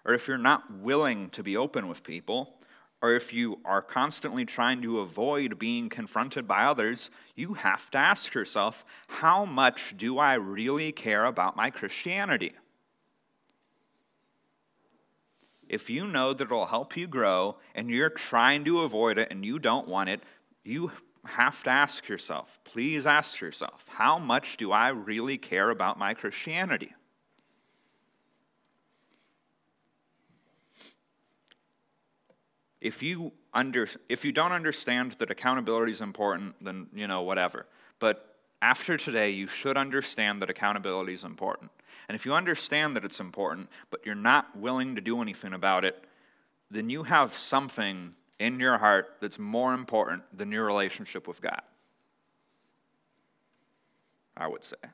or 0.05 0.15
if 0.15 0.29
you're 0.29 0.39
not 0.39 0.71
willing 0.71 1.31
to 1.31 1.43
be 1.43 1.57
open 1.57 1.89
with 1.89 2.05
people, 2.05 2.59
or 3.07 3.15
if 3.15 3.33
you 3.33 3.61
are 3.65 3.83
constantly 3.83 4.45
trying 4.45 4.83
to 4.83 4.99
avoid 4.99 5.61
being 5.61 5.89
confronted 5.89 6.49
by 6.49 6.65
others, 6.65 7.09
you 7.37 7.55
have 7.55 7.89
to 7.89 7.97
ask 7.97 8.35
yourself 8.35 8.85
how 9.07 9.45
much 9.45 9.97
do 9.97 10.19
I 10.19 10.35
really 10.35 10.91
care 10.91 11.25
about 11.25 11.55
my 11.55 11.71
Christianity? 11.71 12.55
If 15.69 15.89
you 15.89 16.09
know 16.09 16.33
that 16.33 16.47
it'll 16.47 16.67
help 16.67 16.97
you 16.97 17.07
grow 17.07 17.59
and 17.77 17.89
you're 17.89 18.11
trying 18.11 18.65
to 18.65 18.81
avoid 18.81 19.19
it 19.19 19.29
and 19.31 19.45
you 19.45 19.61
don't 19.61 19.87
want 19.87 20.09
it, 20.09 20.21
you 20.65 20.91
have 21.27 21.63
to 21.63 21.71
ask 21.71 22.09
yourself, 22.09 22.59
please 22.65 23.07
ask 23.07 23.41
yourself, 23.41 23.85
how 23.89 24.19
much 24.19 24.57
do 24.57 24.73
I 24.73 24.89
really 24.89 25.39
care 25.39 25.71
about 25.71 25.97
my 25.97 26.13
Christianity? 26.13 26.93
If 32.81 33.03
you 33.03 33.33
under 33.55 33.89
if 34.09 34.24
you 34.24 34.33
don't 34.33 34.53
understand 34.53 35.12
that 35.12 35.31
accountability 35.31 35.93
is 35.93 36.01
important, 36.01 36.55
then 36.61 36.89
you 36.95 37.07
know 37.07 37.22
whatever. 37.22 37.66
But 37.99 38.37
after 38.62 38.97
today, 38.97 39.31
you 39.31 39.47
should 39.47 39.77
understand 39.77 40.43
that 40.43 40.51
accountability 40.51 41.14
is 41.14 41.24
important. 41.24 41.70
And 42.09 42.14
if 42.14 42.24
you 42.24 42.35
understand 42.35 42.97
that 42.97 43.05
it's 43.05 43.20
important, 43.20 43.68
but 43.91 44.05
you're 44.05 44.14
not 44.14 44.57
willing 44.57 44.95
to 44.95 45.01
do 45.01 45.20
anything 45.20 45.53
about 45.53 45.85
it, 45.85 46.05
then 46.70 46.89
you 46.91 47.03
have 47.03 47.35
something 47.35 48.14
in 48.39 48.61
your 48.61 48.79
heart 48.79 49.16
that's 49.20 49.39
more 49.39 49.72
important 49.74 50.22
than 50.37 50.53
your 50.53 50.64
relationship 50.64 51.27
with 51.27 51.41
God. 51.41 51.62
I 54.37 54.47
would 54.49 54.64
say. 54.64 54.77
And 54.83 54.93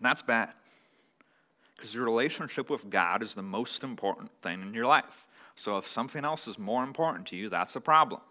that's 0.00 0.22
bad. 0.22 0.52
Because 1.74 1.94
your 1.94 2.04
relationship 2.04 2.70
with 2.70 2.88
God 2.88 3.22
is 3.22 3.34
the 3.34 3.42
most 3.42 3.82
important 3.82 4.30
thing 4.42 4.62
in 4.62 4.74
your 4.74 4.86
life. 4.86 5.26
So 5.60 5.76
if 5.76 5.86
something 5.86 6.24
else 6.24 6.48
is 6.48 6.58
more 6.58 6.82
important 6.82 7.26
to 7.26 7.36
you, 7.36 7.50
that's 7.50 7.76
a 7.76 7.82
problem. 7.82 8.22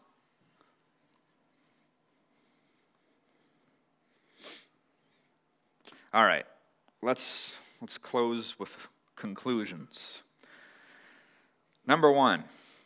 All 6.11 6.25
right, 6.25 6.47
let's, 7.03 7.55
let's 7.81 7.99
close 7.99 8.57
with 8.57 8.87
conclusions. 9.15 10.23
Number 11.85 12.11
one, 12.11 12.45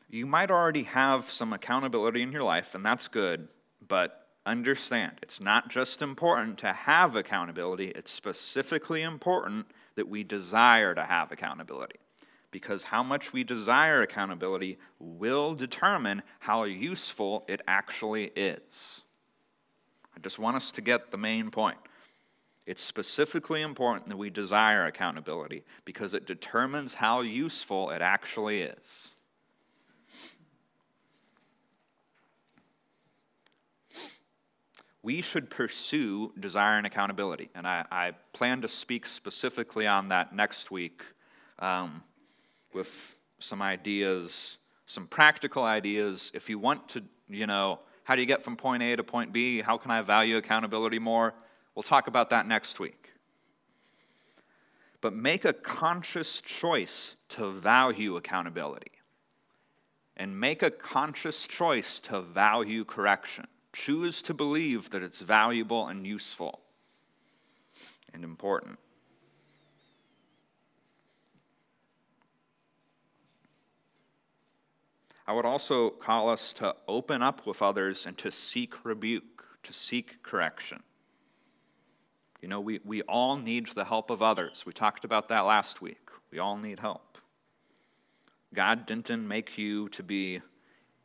you 0.10 0.26
might 0.26 0.52
already 0.52 0.84
have 0.84 1.30
some 1.30 1.54
accountability 1.54 2.22
in 2.22 2.34
your 2.34 2.44
life, 2.44 2.76
and 2.76 2.86
that's 2.86 3.08
good, 3.08 3.48
but 3.88 4.28
understand 4.46 5.14
it's 5.22 5.40
not 5.40 5.70
just 5.70 6.02
important 6.02 6.58
to 6.58 6.74
have 6.74 7.16
accountability, 7.16 7.94
it's 7.96 8.12
specifically 8.12 9.04
important 9.04 9.68
that 9.96 10.10
we 10.10 10.22
desire 10.22 10.94
to 10.94 11.06
have 11.06 11.32
accountability 11.32 12.00
because 12.54 12.84
how 12.84 13.02
much 13.04 13.34
we 13.34 13.44
desire 13.44 14.04
accountability 14.04 14.78
will 15.00 15.56
determine 15.56 16.22
how 16.40 16.64
useful 16.64 17.44
it 17.50 17.62
actually 17.68 18.26
is. 18.36 19.02
I 20.16 20.20
just 20.20 20.38
want 20.38 20.56
us 20.56 20.72
to 20.74 20.82
get 20.82 21.10
the 21.10 21.18
main 21.18 21.50
point. 21.50 21.80
It's 22.68 22.82
specifically 22.82 23.64
important 23.64 24.08
that 24.08 24.18
we 24.18 24.30
desire 24.30 24.86
accountability 24.86 25.64
because 25.84 26.14
it 26.14 26.28
determines 26.28 26.94
how 26.94 27.22
useful 27.22 27.90
it 27.90 28.02
actually 28.02 28.62
is. 28.62 29.10
We 35.02 35.22
should 35.22 35.50
pursue 35.50 36.32
desire 36.40 36.78
and 36.78 36.88
accountability, 36.88 37.50
and 37.56 37.68
I, 37.68 37.84
I 37.92 38.12
plan 38.32 38.62
to 38.62 38.70
speak 38.70 39.06
specifically 39.06 39.86
on 39.86 40.10
that 40.10 40.34
next 40.34 40.72
week. 40.72 41.02
Um, 41.60 42.04
with 42.74 43.18
some 43.40 43.62
ideas, 43.62 44.58
some 44.86 45.08
practical 45.08 45.64
ideas. 45.64 46.32
If 46.34 46.50
you 46.50 46.60
want 46.60 46.90
to, 46.90 47.04
you 47.30 47.48
know, 47.48 47.80
how 48.04 48.16
do 48.16 48.22
you 48.22 48.28
get 48.28 48.44
from 48.44 48.56
point 48.56 48.84
A 48.84 48.96
to 48.96 49.04
point 49.04 49.32
B? 49.32 49.62
How 49.62 49.78
can 49.78 49.92
I 49.92 50.02
value 50.02 50.38
accountability 50.38 51.00
more? 51.00 51.34
We'll 51.76 51.84
talk 51.84 52.08
about 52.08 52.30
that 52.32 52.48
next 52.48 52.80
week. 52.80 53.12
But 55.02 55.14
make 55.14 55.44
a 55.46 55.54
conscious 55.54 56.42
choice 56.42 57.18
to 57.30 57.52
value 57.52 58.16
accountability. 58.16 58.92
And 60.16 60.40
make 60.40 60.62
a 60.62 60.70
conscious 60.70 61.48
choice 61.48 62.00
to 62.02 62.22
value 62.22 62.86
correction. 62.86 63.48
Choose 63.74 64.22
to 64.24 64.34
believe 64.34 64.92
that 64.92 65.02
it's 65.02 65.22
valuable 65.22 65.88
and 65.88 66.06
useful 66.06 66.62
and 68.14 68.24
important. 68.24 68.78
I 75.26 75.34
would 75.34 75.46
also 75.46 75.90
call 75.90 76.30
us 76.30 76.54
to 76.54 76.76
open 76.88 77.22
up 77.22 77.46
with 77.46 77.62
others 77.62 78.06
and 78.06 78.18
to 78.20 78.32
seek 78.32 78.84
rebuke, 78.84 79.46
to 79.64 79.74
seek 79.74 80.22
correction. 80.22 80.84
You 82.42 82.50
know, 82.50 82.60
we, 82.60 82.82
we 82.84 83.04
all 83.04 83.38
need 83.38 83.68
the 83.68 83.86
help 83.86 84.10
of 84.10 84.22
others. 84.22 84.66
We 84.66 84.74
talked 84.74 85.06
about 85.06 85.30
that 85.30 85.42
last 85.42 85.82
week. 85.82 86.10
We 86.30 86.40
all 86.40 86.58
need 86.58 86.80
help. 86.80 87.18
God 88.54 88.86
didn't 88.86 89.28
make 89.28 89.58
you 89.58 89.88
to 89.90 90.04
be 90.04 90.42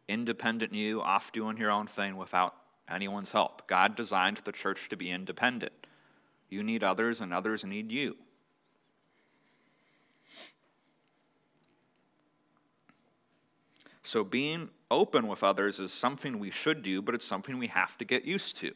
independent 0.09 0.75
you, 0.75 1.01
off 1.01 1.33
doing 1.33 1.57
your 1.57 1.71
own 1.71 1.87
thing 1.87 2.17
without 2.17 2.55
anyone's 2.91 3.33
help. 3.33 3.69
God 3.69 3.95
designed 3.95 4.39
the 4.39 4.53
church 4.53 4.89
to 4.89 4.97
be 4.97 5.11
independent. 5.11 5.87
You 6.49 6.63
need 6.63 6.83
others, 6.83 7.21
and 7.21 7.33
others 7.33 7.65
need 7.65 7.93
you. 7.93 8.17
So, 14.09 14.25
being 14.25 14.71
open 14.91 15.29
with 15.29 15.45
others 15.45 15.79
is 15.81 15.93
something 15.93 16.39
we 16.39 16.51
should 16.51 16.83
do, 16.83 17.03
but 17.03 17.15
it's 17.15 17.27
something 17.27 17.59
we 17.59 17.67
have 17.67 17.99
to 17.99 18.07
get 18.07 18.25
used 18.25 18.57
to. 18.57 18.73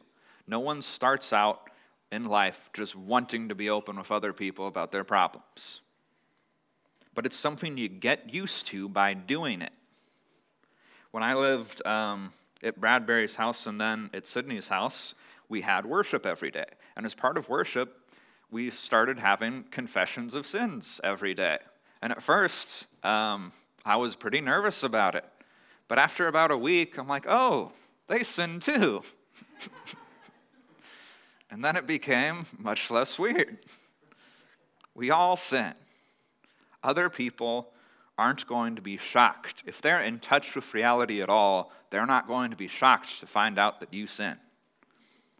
No 0.46 0.60
one 0.60 0.82
starts 0.82 1.32
out 1.32 1.70
in 2.10 2.26
life 2.26 2.68
just 2.74 2.94
wanting 2.94 3.48
to 3.48 3.54
be 3.54 3.70
open 3.70 3.96
with 3.96 4.10
other 4.10 4.34
people 4.34 4.66
about 4.66 4.92
their 4.92 5.04
problems. 5.04 5.80
But 7.14 7.24
it's 7.24 7.38
something 7.38 7.78
you 7.78 7.88
get 7.88 8.34
used 8.34 8.66
to 8.66 8.90
by 8.90 9.14
doing 9.14 9.62
it. 9.62 9.72
When 11.12 11.22
I 11.22 11.32
lived 11.32 11.80
um, 11.86 12.34
at 12.62 12.78
Bradbury's 12.78 13.36
house 13.36 13.66
and 13.66 13.80
then 13.80 14.10
at 14.12 14.26
Sydney's 14.26 14.68
house, 14.68 15.14
we 15.48 15.62
had 15.62 15.86
worship 15.86 16.26
every 16.26 16.50
day. 16.50 16.68
And 16.94 17.06
as 17.06 17.14
part 17.14 17.38
of 17.38 17.48
worship, 17.48 18.12
we 18.50 18.68
started 18.68 19.18
having 19.18 19.62
confessions 19.70 20.34
of 20.34 20.46
sins 20.46 21.00
every 21.02 21.32
day. 21.32 21.56
And 22.02 22.12
at 22.12 22.22
first, 22.22 22.86
um, 23.02 23.52
I 23.84 23.96
was 23.96 24.14
pretty 24.14 24.40
nervous 24.40 24.82
about 24.82 25.14
it. 25.14 25.24
But 25.88 25.98
after 25.98 26.28
about 26.28 26.50
a 26.50 26.58
week, 26.58 26.98
I'm 26.98 27.08
like, 27.08 27.26
oh, 27.28 27.72
they 28.08 28.22
sin 28.22 28.60
too. 28.60 29.02
and 31.50 31.64
then 31.64 31.76
it 31.76 31.86
became 31.86 32.46
much 32.58 32.90
less 32.90 33.18
weird. 33.18 33.58
We 34.94 35.10
all 35.10 35.36
sin. 35.36 35.74
Other 36.82 37.08
people 37.10 37.72
aren't 38.18 38.46
going 38.46 38.76
to 38.76 38.82
be 38.82 38.96
shocked. 38.96 39.64
If 39.66 39.80
they're 39.80 40.00
in 40.00 40.18
touch 40.18 40.54
with 40.54 40.74
reality 40.74 41.22
at 41.22 41.28
all, 41.28 41.72
they're 41.90 42.06
not 42.06 42.28
going 42.28 42.50
to 42.50 42.56
be 42.56 42.68
shocked 42.68 43.20
to 43.20 43.26
find 43.26 43.58
out 43.58 43.80
that 43.80 43.92
you 43.92 44.06
sin. 44.06 44.36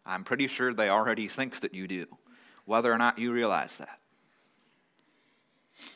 I'm 0.05 0.24
pretty 0.24 0.49
sure 0.49 0.74
they 0.74 0.88
already 0.88 1.28
think 1.28 1.61
that 1.61 1.74
you 1.74 1.86
do, 1.86 2.07
whether 2.64 2.93
or 2.93 2.99
not 2.99 3.18
you 3.18 3.32
realize 3.32 3.76
that. 3.76 4.01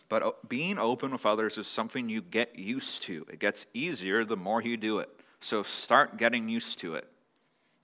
But 0.08 0.22
uh, 0.22 0.32
being 0.48 0.78
open 0.78 1.12
with 1.12 1.26
others 1.26 1.58
is 1.58 1.66
something 1.66 2.08
you 2.08 2.22
get 2.22 2.58
used 2.58 3.02
to. 3.04 3.26
It 3.30 3.38
gets 3.38 3.66
easier 3.74 4.24
the 4.24 4.36
more 4.36 4.62
you 4.62 4.76
do 4.76 4.98
it. 4.98 5.10
So 5.40 5.62
start 5.62 6.16
getting 6.16 6.48
used 6.48 6.78
to 6.80 6.94
it 6.94 7.08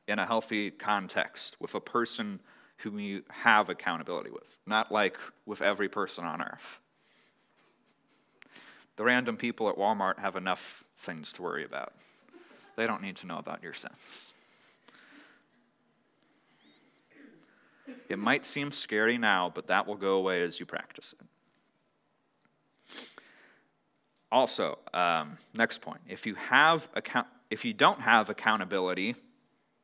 in 0.08 0.18
a 0.18 0.26
healthy 0.26 0.70
context 0.70 1.56
with 1.60 1.74
a 1.74 1.80
person 1.80 2.40
whom 2.78 2.98
you 2.98 3.22
have 3.28 3.68
accountability 3.68 4.30
with, 4.30 4.58
not 4.66 4.90
like 4.90 5.16
with 5.46 5.62
every 5.62 5.88
person 5.88 6.24
on 6.24 6.42
earth. 6.42 6.80
The 8.96 9.04
random 9.04 9.36
people 9.36 9.68
at 9.68 9.76
Walmart 9.76 10.18
have 10.18 10.36
enough 10.36 10.84
things 10.98 11.32
to 11.34 11.42
worry 11.42 11.64
about. 11.64 11.92
They 12.76 12.86
don't 12.86 13.02
need 13.02 13.16
to 13.16 13.26
know 13.26 13.38
about 13.38 13.62
your 13.62 13.72
sins. 13.72 14.26
It 18.08 18.18
might 18.18 18.44
seem 18.44 18.72
scary 18.72 19.18
now, 19.18 19.50
but 19.54 19.66
that 19.68 19.86
will 19.86 19.96
go 19.96 20.16
away 20.16 20.42
as 20.42 20.60
you 20.60 20.66
practice 20.66 21.14
it. 21.18 21.26
Also, 24.32 24.78
um, 24.94 25.38
next 25.54 25.80
point: 25.80 26.00
if 26.08 26.26
you 26.26 26.34
have 26.34 26.88
account, 26.94 27.28
if 27.50 27.64
you 27.64 27.74
don't 27.74 28.00
have 28.00 28.30
accountability, 28.30 29.14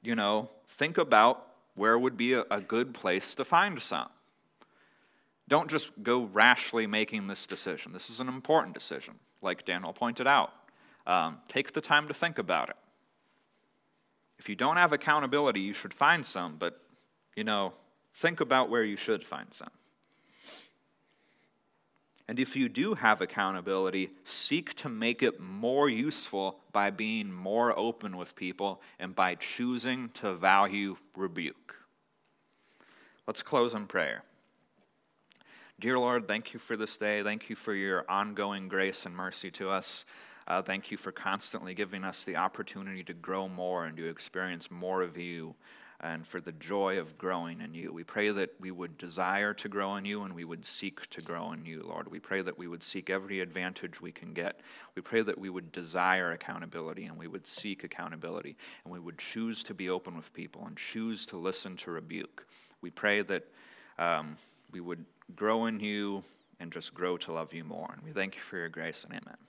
you 0.03 0.16
know, 0.16 0.49
think 0.66 0.99
about 0.99 1.46
where 1.74 1.99
would 1.99 2.16
be 2.16 2.32
a, 2.32 2.44
a 2.51 2.61
good 2.61 2.94
place 2.94 3.34
to 3.36 3.44
find 3.44 3.80
some. 3.80 4.09
Don't 5.49 5.70
just 5.70 5.90
go 6.03 6.24
rashly 6.24 6.86
making 6.86 7.26
this 7.26 7.46
decision. 7.46 7.92
This 7.92 8.11
is 8.11 8.20
an 8.20 8.28
important 8.28 8.74
decision, 8.74 9.14
like 9.40 9.64
Daniel 9.64 9.92
pointed 9.92 10.26
out. 10.26 10.53
Um, 11.07 11.38
take 11.49 11.72
the 11.72 11.80
time 11.80 12.09
to 12.09 12.14
think 12.14 12.38
about 12.38 12.68
it. 12.70 12.76
If 14.38 14.49
you 14.49 14.55
don't 14.55 14.76
have 14.76 14.92
accountability, 14.92 15.61
you 15.61 15.72
should 15.72 15.94
find 15.94 16.24
some, 16.24 16.57
but, 16.59 16.80
you 17.34 17.44
know, 17.44 17.72
think 18.14 18.40
about 18.40 18.70
where 18.70 18.84
you 18.84 18.96
should 18.96 19.24
find 19.24 19.53
some. 19.53 19.70
And 22.29 22.39
if 22.39 22.55
you 22.55 22.68
do 22.68 22.95
have 22.95 23.22
accountability, 23.22 24.11
seek 24.24 24.74
to 24.74 24.91
make 24.91 25.22
it 25.22 25.41
more 25.41 25.89
useful 25.89 26.61
by 26.72 26.91
being 26.91 27.33
more 27.33 27.76
open 27.79 28.18
with 28.18 28.37
people 28.37 28.83
and 28.99 29.14
by 29.14 29.35
choosing 29.35 30.11
to 30.11 30.35
value 30.35 30.99
rebuke. 31.16 31.76
Let's 33.26 33.43
close 33.43 33.72
in 33.72 33.87
prayer. 33.87 34.24
Dear 35.81 35.99
Lord, 35.99 36.29
thank 36.29 36.53
you 36.53 36.61
for 36.61 36.76
this 36.76 36.99
day. 36.99 37.22
Thank 37.22 37.49
you 37.49 37.57
for 37.57 37.72
your 37.72 38.05
ongoing 38.11 38.68
grace 38.68 39.07
and 39.07 39.14
mercy 39.14 39.51
to 39.53 39.70
us. 39.70 40.05
Uh, 40.47 40.61
thank 40.61 40.91
you 40.91 40.97
for 40.97 41.12
constantly 41.12 41.72
giving 41.72 42.05
us 42.05 42.24
the 42.24 42.37
opportunity 42.37 43.05
to 43.05 43.14
grow 43.14 43.49
more 43.49 43.87
and 43.87 43.97
to 43.97 44.09
experience 44.09 44.70
more 44.70 45.03
of 45.03 45.16
you 45.16 45.55
and 46.01 46.26
for 46.26 46.40
the 46.40 46.53
joy 46.53 46.99
of 46.99 47.18
growing 47.18 47.61
in 47.61 47.74
you. 47.74 47.92
We 47.92 48.05
pray 48.05 48.30
that 48.30 48.55
we 48.61 48.70
would 48.70 48.96
desire 48.99 49.53
to 49.55 49.68
grow 49.68 49.96
in 49.96 50.05
you 50.05 50.22
and 50.22 50.34
we 50.34 50.44
would 50.44 50.64
seek 50.64 51.09
to 51.11 51.20
grow 51.20 51.53
in 51.53 51.66
you, 51.66 51.82
Lord. 51.82 52.09
We 52.09 52.20
pray 52.20 52.40
that 52.42 52.57
we 52.57 52.68
would 52.68 52.84
seek 52.84 53.11
every 53.11 53.40
advantage 53.40 54.01
we 54.01 54.12
can 54.12 54.32
get. 54.32 54.61
We 54.94 55.03
pray 55.03 55.22
that 55.22 55.38
we 55.38 55.51
would 55.51 55.72
desire 55.72 56.30
accountability 56.30 57.07
and 57.07 57.18
we 57.18 57.26
would 57.26 57.46
seek 57.46 57.82
accountability 57.82 58.57
and 58.84 58.92
we 58.92 59.01
would 59.01 59.18
choose 59.18 59.64
to 59.64 59.74
be 59.74 59.90
open 59.90 60.16
with 60.16 60.32
people 60.32 60.64
and 60.66 60.76
choose 60.76 61.26
to 61.26 61.36
listen 61.36 61.76
to 61.78 61.90
rebuke. 61.90 62.46
We 62.80 62.90
pray 62.90 63.22
that 63.22 63.44
um, 63.99 64.36
we 64.70 64.80
would 64.80 65.05
grow 65.34 65.66
in 65.66 65.80
you 65.80 66.22
and 66.61 66.70
just 66.72 66.94
grow 66.94 67.16
to 67.16 67.32
love 67.32 67.53
you 67.53 67.64
more. 67.64 67.90
And 67.92 68.03
we 68.05 68.12
thank 68.12 68.36
you 68.36 68.40
for 68.40 68.57
your 68.57 68.68
grace 68.68 69.03
and 69.03 69.12
amen. 69.12 69.47